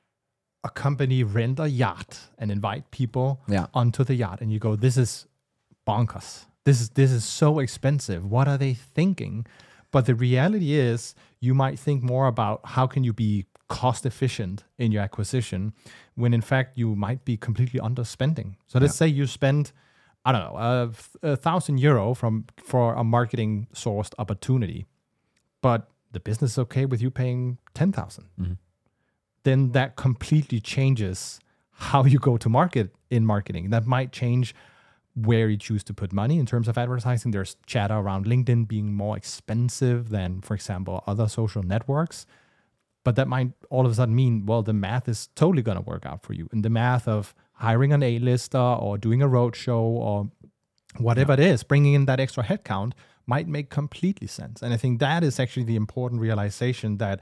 a 0.63 0.69
company 0.69 1.23
rent 1.23 1.59
a 1.59 1.67
yacht 1.67 2.19
and 2.37 2.51
invite 2.51 2.83
people 2.91 3.39
Yeah. 3.47 3.65
onto 3.73 4.03
the 4.03 4.13
yacht, 4.15 4.41
and 4.41 4.51
you 4.51 4.59
go, 4.59 4.75
"This 4.75 4.95
is 4.97 5.27
bonkers. 5.85 6.45
This 6.67 6.79
is 6.81 6.89
this 6.89 7.11
is 7.11 7.23
so 7.23 7.59
expensive. 7.59 8.21
What 8.35 8.47
are 8.47 8.57
they 8.57 8.73
thinking?" 8.73 9.45
But 9.91 10.05
the 10.05 10.15
reality 10.15 10.71
is, 10.73 11.15
you 11.39 11.53
might 11.63 11.79
think 11.85 12.03
more 12.03 12.27
about 12.27 12.57
how 12.75 12.85
can 12.93 13.03
you 13.07 13.13
be 13.13 13.45
cost 13.69 14.05
efficient 14.05 14.65
in 14.77 14.91
your 14.93 15.03
acquisition, 15.07 15.73
when 16.15 16.33
in 16.33 16.41
fact 16.41 16.77
you 16.77 16.95
might 16.95 17.21
be 17.23 17.35
completely 17.37 17.79
underspending. 17.79 18.49
So 18.67 18.79
let's 18.79 18.95
say 18.95 19.07
you 19.07 19.27
spend. 19.27 19.71
I 20.25 20.31
don't 20.33 20.45
know, 20.47 20.57
a, 20.57 21.31
a 21.31 21.35
thousand 21.37 21.75
euro 21.79 22.13
from 22.13 22.33
for 22.71 22.93
a 22.95 23.03
marketing 23.03 23.67
sourced 23.73 24.13
opportunity, 24.19 24.85
but 25.61 25.89
the 26.11 26.19
business 26.19 26.51
is 26.51 26.57
okay 26.65 26.85
with 26.85 27.01
you 27.01 27.09
paying 27.09 27.57
10,000, 27.75 28.25
mm-hmm. 28.39 28.53
then 29.43 29.71
that 29.71 29.95
completely 29.95 30.59
changes 30.59 31.39
how 31.71 32.03
you 32.03 32.19
go 32.19 32.35
to 32.37 32.49
market 32.49 32.93
in 33.09 33.25
marketing. 33.25 33.69
That 33.69 33.85
might 33.85 34.11
change 34.11 34.53
where 35.17 35.49
you 35.49 35.57
choose 35.57 35.83
to 35.83 35.93
put 35.93 36.13
money 36.13 36.37
in 36.37 36.45
terms 36.45 36.67
of 36.67 36.77
advertising. 36.77 37.31
There's 37.31 37.57
chatter 37.65 37.95
around 37.95 38.25
LinkedIn 38.25 38.67
being 38.67 38.93
more 38.93 39.17
expensive 39.17 40.09
than, 40.09 40.41
for 40.41 40.53
example, 40.53 41.03
other 41.07 41.27
social 41.27 41.63
networks. 41.63 42.27
But 43.03 43.15
that 43.15 43.27
might 43.27 43.53
all 43.69 43.85
of 43.85 43.91
a 43.91 43.95
sudden 43.95 44.15
mean, 44.15 44.45
well, 44.45 44.61
the 44.61 44.73
math 44.73 45.09
is 45.09 45.29
totally 45.35 45.63
going 45.63 45.77
to 45.77 45.81
work 45.81 46.05
out 46.05 46.23
for 46.23 46.33
you. 46.33 46.47
And 46.51 46.63
the 46.63 46.69
math 46.69 47.07
of 47.07 47.33
hiring 47.53 47.93
an 47.93 48.03
A-lister 48.03 48.57
or 48.57 48.97
doing 48.97 49.23
a 49.23 49.27
roadshow 49.27 49.79
or 49.79 50.29
whatever 50.97 51.33
it 51.33 51.39
is, 51.39 51.63
bringing 51.63 51.93
in 51.93 52.05
that 52.05 52.19
extra 52.19 52.43
headcount 52.43 52.91
might 53.25 53.47
make 53.47 53.69
completely 53.69 54.27
sense. 54.27 54.61
And 54.61 54.73
I 54.73 54.77
think 54.77 54.99
that 54.99 55.23
is 55.23 55.39
actually 55.39 55.63
the 55.63 55.75
important 55.75 56.21
realization 56.21 56.97
that 56.97 57.21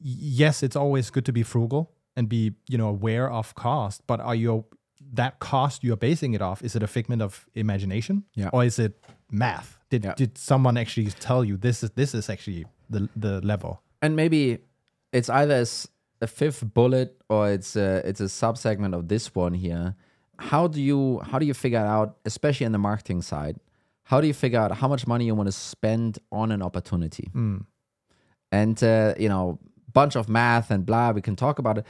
yes, 0.00 0.62
it's 0.62 0.76
always 0.76 1.10
good 1.10 1.24
to 1.24 1.32
be 1.32 1.42
frugal 1.42 1.90
and 2.14 2.28
be, 2.28 2.52
you 2.68 2.78
know, 2.78 2.88
aware 2.88 3.30
of 3.30 3.54
cost, 3.54 4.02
but 4.06 4.20
are 4.20 4.34
you 4.34 4.64
that 5.14 5.38
cost 5.38 5.84
you're 5.84 5.96
basing 5.96 6.34
it 6.34 6.42
off, 6.42 6.62
is 6.62 6.74
it 6.76 6.82
a 6.82 6.86
figment 6.86 7.22
of 7.22 7.46
imagination? 7.54 8.24
Yeah. 8.34 8.50
Or 8.52 8.64
is 8.64 8.78
it 8.78 8.92
math? 9.30 9.78
Did 9.90 10.04
Yeah. 10.04 10.14
did 10.14 10.36
someone 10.38 10.76
actually 10.76 11.10
tell 11.20 11.44
you 11.44 11.56
this 11.56 11.82
is 11.82 11.90
this 11.90 12.14
is 12.14 12.28
actually 12.30 12.66
the 12.90 13.08
the 13.16 13.40
level? 13.40 13.82
and 14.00 14.14
maybe 14.14 14.58
it's 15.12 15.28
either 15.28 15.54
as 15.54 15.88
a 16.20 16.26
fifth 16.26 16.62
bullet 16.74 17.20
or 17.28 17.50
it's 17.50 17.74
a, 17.76 18.00
it's 18.08 18.20
a 18.20 18.24
subsegment 18.28 18.94
of 18.94 19.08
this 19.08 19.34
one 19.34 19.54
here 19.54 19.94
how 20.38 20.68
do 20.68 20.80
you 20.80 21.18
how 21.30 21.38
do 21.40 21.46
you 21.46 21.54
figure 21.54 21.80
out 21.80 22.16
especially 22.24 22.64
in 22.66 22.72
the 22.72 22.78
marketing 22.78 23.22
side 23.22 23.56
how 24.04 24.20
do 24.20 24.26
you 24.28 24.34
figure 24.34 24.60
out 24.60 24.70
how 24.80 24.86
much 24.88 25.04
money 25.06 25.24
you 25.26 25.34
want 25.34 25.48
to 25.48 25.52
spend 25.52 26.18
on 26.30 26.52
an 26.52 26.62
opportunity 26.62 27.28
and 28.52 28.82
uh, 28.84 29.14
you 29.18 29.28
know 29.28 29.58
bunch 29.92 30.14
of 30.16 30.28
math 30.28 30.70
and 30.70 30.86
blah 30.86 31.10
we 31.10 31.20
can 31.20 31.34
talk 31.36 31.58
about 31.58 31.78
it 31.78 31.84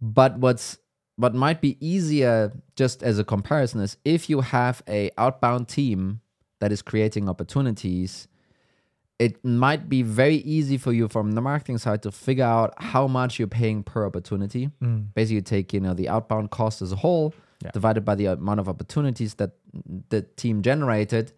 but 0.00 0.38
what's 0.38 0.78
what 1.16 1.34
might 1.34 1.60
be 1.60 1.76
easier 1.80 2.52
just 2.76 3.02
as 3.02 3.18
a 3.18 3.24
comparison 3.24 3.80
is 3.80 3.96
if 4.04 4.28
you 4.30 4.40
have 4.42 4.82
a 4.88 5.10
outbound 5.18 5.66
team 5.68 6.20
that 6.60 6.70
is 6.72 6.82
creating 6.82 7.28
opportunities 7.28 8.28
it 9.18 9.42
might 9.42 9.88
be 9.88 10.02
very 10.02 10.36
easy 10.36 10.76
for 10.76 10.92
you 10.92 11.08
from 11.08 11.32
the 11.32 11.40
marketing 11.40 11.78
side 11.78 12.02
to 12.02 12.12
figure 12.12 12.44
out 12.44 12.74
how 12.76 13.06
much 13.08 13.38
you're 13.38 13.48
paying 13.48 13.82
per 13.82 14.04
opportunity. 14.04 14.68
Mm. 14.82 15.14
Basically, 15.14 15.36
you 15.36 15.40
take 15.40 15.72
you 15.72 15.80
know 15.80 15.94
the 15.94 16.06
outbound 16.10 16.50
cost 16.50 16.82
as 16.82 16.92
a 16.92 16.96
whole 16.96 17.32
Yeah. 17.64 17.70
divided 17.70 18.04
by 18.04 18.14
the 18.14 18.26
amount 18.26 18.60
of 18.60 18.68
opportunities 18.68 19.34
that 19.36 19.52
the 20.10 20.20
team 20.20 20.60
generated. 20.60 21.32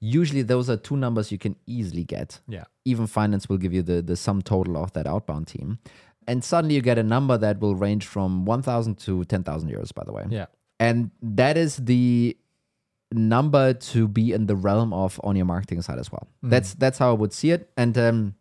Usually, 0.00 0.42
those 0.42 0.68
are 0.68 0.76
two 0.76 0.96
numbers 0.96 1.30
you 1.30 1.38
can 1.38 1.54
easily 1.66 2.02
get. 2.02 2.40
Yeah. 2.48 2.64
Even 2.84 3.06
finance 3.06 3.48
will 3.48 3.58
give 3.58 3.72
you 3.72 3.82
the 3.82 4.02
the 4.02 4.16
sum 4.16 4.42
total 4.42 4.76
of 4.76 4.92
that 4.94 5.06
outbound 5.06 5.46
team, 5.46 5.78
and 6.28 6.44
suddenly 6.44 6.74
you 6.76 6.82
get 6.82 6.98
a 6.98 7.02
number 7.02 7.36
that 7.38 7.58
will 7.60 7.74
range 7.74 8.06
from 8.06 8.44
one 8.44 8.62
thousand 8.62 8.98
to 9.06 9.24
ten 9.24 9.42
thousand 9.42 9.70
euros. 9.70 9.92
By 9.92 10.04
the 10.04 10.12
way, 10.12 10.24
Yeah. 10.30 10.46
and 10.78 11.10
that 11.22 11.56
is 11.56 11.76
the 11.76 12.36
number 13.12 13.72
to 13.72 14.06
be 14.06 14.32
in 14.32 14.46
the 14.46 14.54
realm 14.56 14.92
of 14.92 15.18
on 15.24 15.34
your 15.34 15.46
marketing 15.46 15.82
side 15.82 15.98
as 15.98 16.12
well. 16.12 16.28
That's 16.42 16.74
that's 16.74 16.98
how 16.98 17.10
I 17.10 17.14
would 17.14 17.32
see 17.32 17.50
it. 17.50 17.70
And 17.76 17.96
um, 17.96 18.34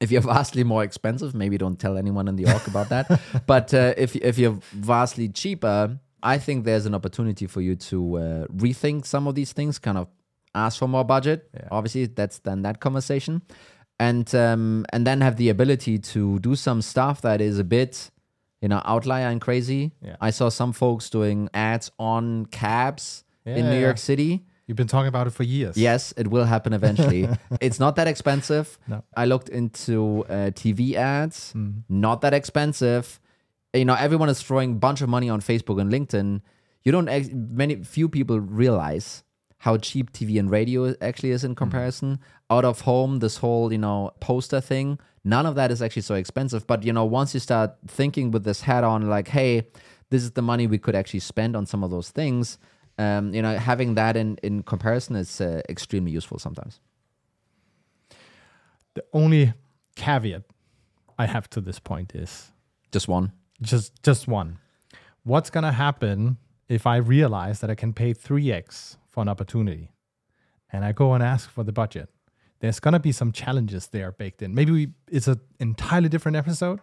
if 0.00 0.10
you're 0.10 0.20
vastly 0.36 0.64
more 0.64 0.82
expensive, 0.84 1.34
maybe 1.34 1.56
don't 1.58 1.78
tell 1.78 1.96
anyone 1.96 2.28
in 2.28 2.36
the 2.36 2.46
org 2.52 2.66
about 2.68 2.88
that. 2.90 3.06
But 3.46 3.72
uh, 3.74 3.94
if 3.96 4.14
if 4.16 4.38
you're 4.38 4.58
vastly 4.72 5.28
cheaper, 5.28 5.98
I 6.22 6.36
think 6.38 6.64
there's 6.64 6.86
an 6.86 6.94
opportunity 6.94 7.46
for 7.46 7.60
you 7.62 7.74
to 7.90 8.16
uh, 8.18 8.46
rethink 8.48 9.06
some 9.06 9.26
of 9.26 9.34
these 9.34 9.52
things. 9.52 9.78
Kind 9.78 9.96
of 9.98 10.08
ask 10.54 10.78
for 10.78 10.88
more 10.88 11.04
budget. 11.04 11.48
Yeah. 11.54 11.68
Obviously, 11.70 12.06
that's 12.06 12.38
then 12.40 12.62
that 12.62 12.80
conversation, 12.80 13.40
and 14.00 14.34
um, 14.34 14.84
and 14.92 15.06
then 15.06 15.20
have 15.20 15.36
the 15.36 15.48
ability 15.50 15.98
to 15.98 16.38
do 16.40 16.56
some 16.56 16.82
stuff 16.82 17.20
that 17.20 17.40
is 17.40 17.58
a 17.60 17.64
bit. 17.64 18.10
You 18.62 18.68
know, 18.68 18.82
outlier 18.84 19.28
and 19.28 19.40
crazy. 19.40 19.92
Yeah. 20.02 20.16
I 20.20 20.30
saw 20.30 20.50
some 20.50 20.72
folks 20.74 21.08
doing 21.08 21.48
ads 21.54 21.90
on 21.98 22.44
cabs 22.46 23.24
in 23.46 23.64
New 23.70 23.72
yeah. 23.72 23.86
York 23.86 23.96
City. 23.96 24.44
You've 24.66 24.76
been 24.76 24.86
talking 24.86 25.08
about 25.08 25.26
it 25.26 25.30
for 25.30 25.44
years. 25.44 25.76
Yes, 25.78 26.12
it 26.16 26.28
will 26.28 26.44
happen 26.44 26.72
eventually. 26.74 27.26
it's 27.60 27.80
not 27.80 27.96
that 27.96 28.06
expensive. 28.06 28.78
No. 28.86 29.02
I 29.16 29.24
looked 29.24 29.48
into 29.48 30.24
uh, 30.28 30.52
TV 30.52 30.92
ads, 30.94 31.54
Mm. 31.56 31.84
not 31.88 32.20
that 32.20 32.34
expensive. 32.34 33.18
You 33.72 33.86
know, 33.86 33.94
everyone 33.94 34.28
is 34.28 34.42
throwing 34.42 34.72
a 34.72 34.74
bunch 34.86 35.00
of 35.00 35.08
money 35.08 35.30
on 35.30 35.40
Facebook 35.40 35.80
and 35.80 35.90
LinkedIn. 35.90 36.42
You 36.84 36.92
don't, 36.92 37.08
ex- 37.08 37.30
many, 37.32 37.76
few 37.82 38.08
people 38.10 38.38
realize 38.40 39.24
how 39.60 39.76
cheap 39.76 40.10
TV 40.12 40.38
and 40.38 40.50
radio 40.50 40.94
actually 41.00 41.30
is 41.30 41.44
in 41.44 41.54
comparison. 41.54 42.18
Out 42.48 42.64
of 42.64 42.80
home, 42.82 43.18
this 43.20 43.36
whole, 43.38 43.70
you 43.70 43.78
know, 43.78 44.10
poster 44.20 44.60
thing, 44.60 44.98
none 45.22 45.44
of 45.46 45.54
that 45.54 45.70
is 45.70 45.82
actually 45.82 46.02
so 46.02 46.14
expensive. 46.14 46.66
But, 46.66 46.82
you 46.82 46.92
know, 46.92 47.04
once 47.04 47.34
you 47.34 47.40
start 47.40 47.76
thinking 47.86 48.30
with 48.30 48.44
this 48.44 48.62
hat 48.62 48.84
on, 48.84 49.08
like, 49.08 49.28
hey, 49.28 49.66
this 50.08 50.22
is 50.22 50.32
the 50.32 50.42
money 50.42 50.66
we 50.66 50.78
could 50.78 50.94
actually 50.94 51.20
spend 51.20 51.54
on 51.54 51.66
some 51.66 51.84
of 51.84 51.90
those 51.90 52.08
things, 52.10 52.58
um, 52.98 53.34
you 53.34 53.42
know, 53.42 53.56
having 53.58 53.94
that 53.96 54.16
in, 54.16 54.38
in 54.42 54.62
comparison 54.62 55.14
is 55.14 55.40
uh, 55.40 55.60
extremely 55.68 56.10
useful 56.10 56.38
sometimes. 56.38 56.80
The 58.94 59.04
only 59.12 59.52
caveat 59.94 60.42
I 61.18 61.26
have 61.26 61.48
to 61.50 61.60
this 61.60 61.78
point 61.78 62.14
is 62.14 62.50
Just 62.92 63.08
one. 63.08 63.32
just 63.60 64.02
just 64.02 64.26
one. 64.26 64.58
What's 65.22 65.50
gonna 65.50 65.72
happen 65.72 66.38
if 66.68 66.86
I 66.86 66.96
realize 66.96 67.60
that 67.60 67.68
I 67.70 67.74
can 67.74 67.92
pay 67.92 68.14
3x 68.14 68.96
for 69.20 69.22
an 69.22 69.28
opportunity 69.28 69.92
and 70.72 70.84
I 70.84 70.92
go 70.92 71.12
and 71.12 71.22
ask 71.22 71.50
for 71.50 71.62
the 71.62 71.72
budget? 71.72 72.08
There's 72.60 72.80
gonna 72.80 73.00
be 73.00 73.12
some 73.12 73.32
challenges 73.32 73.88
there 73.88 74.12
baked 74.12 74.42
in. 74.42 74.54
Maybe 74.54 74.72
we, 74.72 74.88
it's 75.10 75.28
an 75.28 75.40
entirely 75.58 76.08
different 76.08 76.36
episode. 76.36 76.80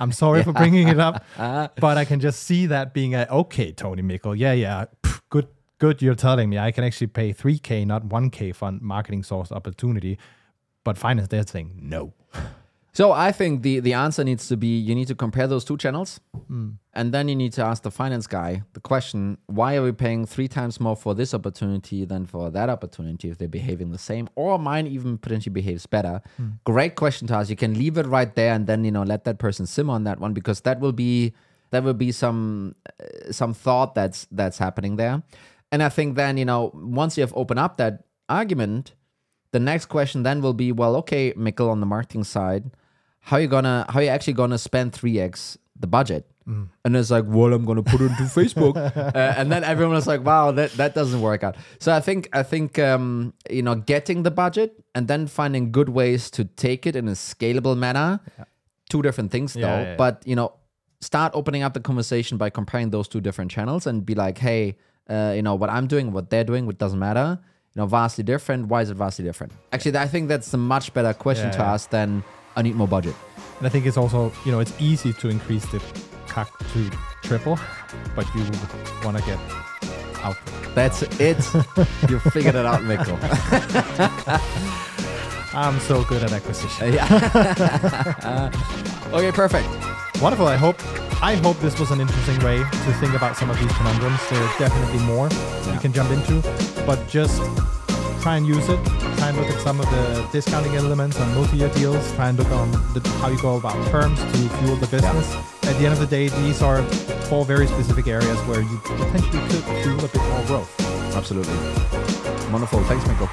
I'm 0.00 0.12
sorry 0.12 0.42
for 0.42 0.52
bringing 0.62 0.88
it 0.88 0.98
up, 0.98 1.16
uh-huh. 1.38 1.68
but 1.76 1.98
I 1.98 2.04
can 2.06 2.20
just 2.20 2.42
see 2.42 2.66
that 2.66 2.94
being 2.94 3.14
a 3.14 3.26
okay, 3.30 3.72
Toni 3.72 4.02
Mikkel. 4.02 4.36
Yeah, 4.38 4.52
yeah, 4.52 4.86
pff, 5.02 5.20
good, 5.28 5.48
good. 5.78 6.00
You're 6.00 6.14
telling 6.14 6.48
me 6.48 6.58
I 6.58 6.70
can 6.72 6.84
actually 6.84 7.08
pay 7.08 7.34
3k, 7.34 7.86
not 7.86 8.08
1k 8.08 8.54
for 8.54 8.72
marketing 8.72 9.22
source 9.22 9.52
opportunity. 9.52 10.18
But 10.84 10.98
finance, 10.98 11.28
they're 11.28 11.46
saying 11.46 11.78
no. 11.80 12.14
So 12.94 13.10
I 13.10 13.32
think 13.32 13.62
the 13.62 13.80
the 13.80 13.92
answer 13.92 14.22
needs 14.22 14.46
to 14.46 14.56
be 14.56 14.78
you 14.78 14.94
need 14.94 15.08
to 15.08 15.16
compare 15.16 15.48
those 15.48 15.64
two 15.64 15.76
channels, 15.76 16.20
and 16.94 17.12
then 17.12 17.28
you 17.28 17.34
need 17.34 17.52
to 17.54 17.62
ask 17.64 17.82
the 17.82 17.90
finance 17.90 18.28
guy 18.28 18.62
the 18.72 18.80
question: 18.80 19.38
Why 19.46 19.74
are 19.74 19.82
we 19.82 19.90
paying 19.90 20.26
three 20.26 20.46
times 20.46 20.78
more 20.78 20.94
for 20.94 21.12
this 21.12 21.34
opportunity 21.34 22.04
than 22.04 22.24
for 22.24 22.50
that 22.50 22.70
opportunity 22.70 23.30
if 23.30 23.38
they're 23.38 23.48
behaving 23.48 23.90
the 23.90 23.98
same, 23.98 24.28
or 24.36 24.60
mine 24.60 24.86
even 24.86 25.18
potentially 25.18 25.52
behaves 25.52 25.86
better? 25.86 26.22
Great 26.62 26.94
question 26.94 27.26
to 27.28 27.34
ask. 27.34 27.50
You 27.50 27.56
can 27.56 27.74
leave 27.74 27.98
it 27.98 28.06
right 28.06 28.32
there, 28.36 28.54
and 28.54 28.68
then 28.68 28.84
you 28.84 28.92
know 28.92 29.02
let 29.02 29.24
that 29.24 29.38
person 29.38 29.66
sim 29.66 29.90
on 29.90 30.04
that 30.04 30.20
one 30.20 30.32
because 30.32 30.60
that 30.60 30.78
will 30.78 30.92
be 30.92 31.34
that 31.70 31.82
will 31.82 31.94
be 31.94 32.12
some 32.12 32.76
uh, 33.00 33.32
some 33.32 33.54
thought 33.54 33.96
that's 33.96 34.28
that's 34.30 34.58
happening 34.58 34.94
there, 34.94 35.20
and 35.72 35.82
I 35.82 35.88
think 35.88 36.14
then 36.14 36.36
you 36.36 36.44
know 36.44 36.70
once 36.72 37.16
you 37.16 37.22
have 37.22 37.34
opened 37.34 37.58
up 37.58 37.76
that 37.78 38.04
argument 38.28 38.94
the 39.50 39.60
next 39.60 39.86
question 39.86 40.22
then 40.22 40.40
will 40.40 40.54
be 40.54 40.72
well 40.72 40.96
okay 40.96 41.32
Mikkel 41.34 41.68
on 41.68 41.80
the 41.80 41.86
marketing 41.86 42.24
side 42.24 42.70
how 43.24 43.36
you 43.38 43.48
gonna 43.48 43.84
how 43.88 44.00
you 44.00 44.08
actually 44.08 44.34
gonna 44.34 44.58
spend 44.58 44.92
3x 44.92 45.56
the 45.78 45.86
budget? 45.86 46.24
And 46.46 46.94
it's 46.94 47.10
like 47.10 47.24
well 47.26 47.54
i'm 47.54 47.64
gonna 47.64 47.82
put 47.82 48.00
it 48.02 48.10
into 48.10 48.22
facebook. 48.40 48.76
Uh, 48.76 49.34
and 49.38 49.50
then 49.50 49.64
everyone 49.64 49.94
was 49.94 50.06
like 50.06 50.22
wow 50.24 50.52
that 50.52 50.72
that 50.72 50.94
doesn't 50.94 51.22
work 51.22 51.42
out. 51.42 51.56
So 51.80 51.88
i 51.92 52.00
think 52.00 52.28
i 52.34 52.42
think 52.42 52.78
um 52.78 53.32
you 53.50 53.62
know 53.62 53.74
getting 53.76 54.24
the 54.24 54.30
budget 54.30 54.70
and 54.94 55.08
then 55.08 55.26
finding 55.26 55.72
good 55.72 55.88
ways 55.88 56.30
to 56.32 56.44
take 56.44 56.86
it 56.86 56.94
in 56.96 57.08
a 57.08 57.12
scalable 57.12 57.76
manner 57.78 58.20
two 58.90 59.00
different 59.00 59.30
things 59.32 59.54
though. 59.54 59.60
Yeah, 59.60 59.80
yeah, 59.80 59.90
yeah. 59.92 59.96
but 59.96 60.22
you 60.26 60.36
know 60.36 60.52
start 61.00 61.32
opening 61.34 61.62
up 61.62 61.72
the 61.72 61.80
conversation 61.80 62.36
by 62.36 62.50
comparing 62.50 62.90
those 62.90 63.08
two 63.08 63.22
different 63.22 63.50
channels 63.50 63.86
and 63.86 64.04
be 64.04 64.14
like 64.14 64.36
hey 64.36 64.76
uh, 65.08 65.32
you 65.34 65.42
know 65.42 65.54
what 65.54 65.70
i'm 65.70 65.86
doing 65.86 66.12
what 66.12 66.28
they're 66.30 66.44
doing 66.52 66.66
what 66.66 66.76
doesn't 66.78 66.98
matter. 67.08 67.38
You 67.74 67.80
know 67.80 67.86
vastly 67.86 68.22
different 68.22 68.68
why 68.68 68.82
is 68.82 68.90
it 68.90 68.96
vastly 68.96 69.24
different? 69.24 69.52
Actually 69.72 69.96
i 69.96 70.06
think 70.12 70.28
that's 70.28 70.52
a 70.52 70.58
much 70.74 70.92
better 70.92 71.14
question 71.14 71.46
Yeah, 71.46 71.52
to 71.58 71.62
yeah. 71.64 71.72
ask 71.72 71.88
than 71.88 72.22
i 72.56 72.62
need 72.62 72.74
more 72.76 72.88
budget 72.88 73.14
And 73.58 73.66
I 73.68 73.70
think 73.70 73.86
it's 73.86 73.96
also, 73.96 74.32
you 74.44 74.50
know, 74.52 74.58
it's 74.60 74.72
easy 74.80 75.12
to 75.20 75.28
increase 75.28 75.64
the 75.70 75.78
CAC 76.26 76.48
to 76.72 76.90
triple, 77.22 77.56
but 78.16 78.26
you 78.34 78.42
want 79.04 79.16
to 79.16 79.22
get 79.24 79.38
out. 80.26 80.36
that's 80.74 81.02
it 81.20 81.38
you 82.10 82.18
figured 82.34 82.56
it 82.56 82.66
out 82.66 82.80
mikkel 82.82 83.16
I'm 85.64 85.78
so 85.78 86.02
good 86.04 86.24
at 86.24 86.32
acquisition. 86.32 86.94
yeah 86.94 88.50
okay 89.12 89.32
perfect 89.32 89.68
Wonderful. 90.22 90.46
I 90.46 90.56
hope 90.56 90.76
I 91.22 91.34
hope 91.44 91.58
this 91.58 91.78
was 91.80 91.90
an 91.90 92.00
interesting 92.00 92.38
way 92.46 92.58
to 92.58 92.92
think 93.00 93.14
about 93.14 93.36
some 93.36 93.50
of 93.50 93.58
these 93.58 93.72
conundrums. 93.78 94.20
There 94.30 94.40
are 94.40 94.58
definitely 94.58 95.00
more 95.04 95.28
you 95.72 95.78
can 95.80 95.92
jump 95.92 96.10
into, 96.12 96.40
but 96.86 96.98
just 97.08 97.42
try 98.24 98.38
and 98.38 98.46
use 98.46 98.66
it. 98.70 98.82
Try 99.18 99.28
and 99.28 99.36
look 99.36 99.50
at 99.50 99.60
some 99.60 99.78
of 99.80 99.86
the 99.90 100.26
discounting 100.32 100.74
elements 100.76 101.20
on 101.20 101.34
multi-year 101.34 101.68
deals. 101.74 102.10
Try 102.14 102.30
and 102.30 102.38
look 102.38 102.50
on 102.52 102.70
the, 102.94 103.06
how 103.20 103.28
you 103.28 103.38
go 103.38 103.58
about 103.58 103.76
terms 103.90 104.18
to 104.18 104.48
fuel 104.56 104.76
the 104.76 104.86
business. 104.86 105.34
At 105.64 105.76
the 105.78 105.84
end 105.84 105.92
of 105.92 106.00
the 106.00 106.06
day, 106.06 106.28
these 106.28 106.62
are 106.62 106.82
four 107.28 107.44
very 107.44 107.66
specific 107.66 108.06
areas 108.06 108.38
where 108.48 108.62
you 108.62 108.78
potentially 108.82 109.42
could 109.50 109.64
fuel 109.82 109.98
a 110.02 110.08
bit 110.08 110.22
more 110.32 110.44
growth. 110.46 110.70
absolutely 111.14 111.54
wonderful 112.50 112.82
thanks 112.84 113.04
mikkel 113.04 113.28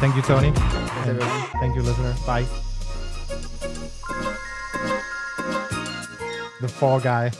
Thank 0.00 0.14
you, 0.14 0.22
Toni. 0.22 0.48
And 0.48 1.10
everyone. 1.10 1.40
thank 1.60 1.74
you, 1.74 1.82
listener. 1.82 2.14
Bye. 2.24 2.46
The 6.60 6.68
fall 6.68 7.00
guy. 7.00 7.32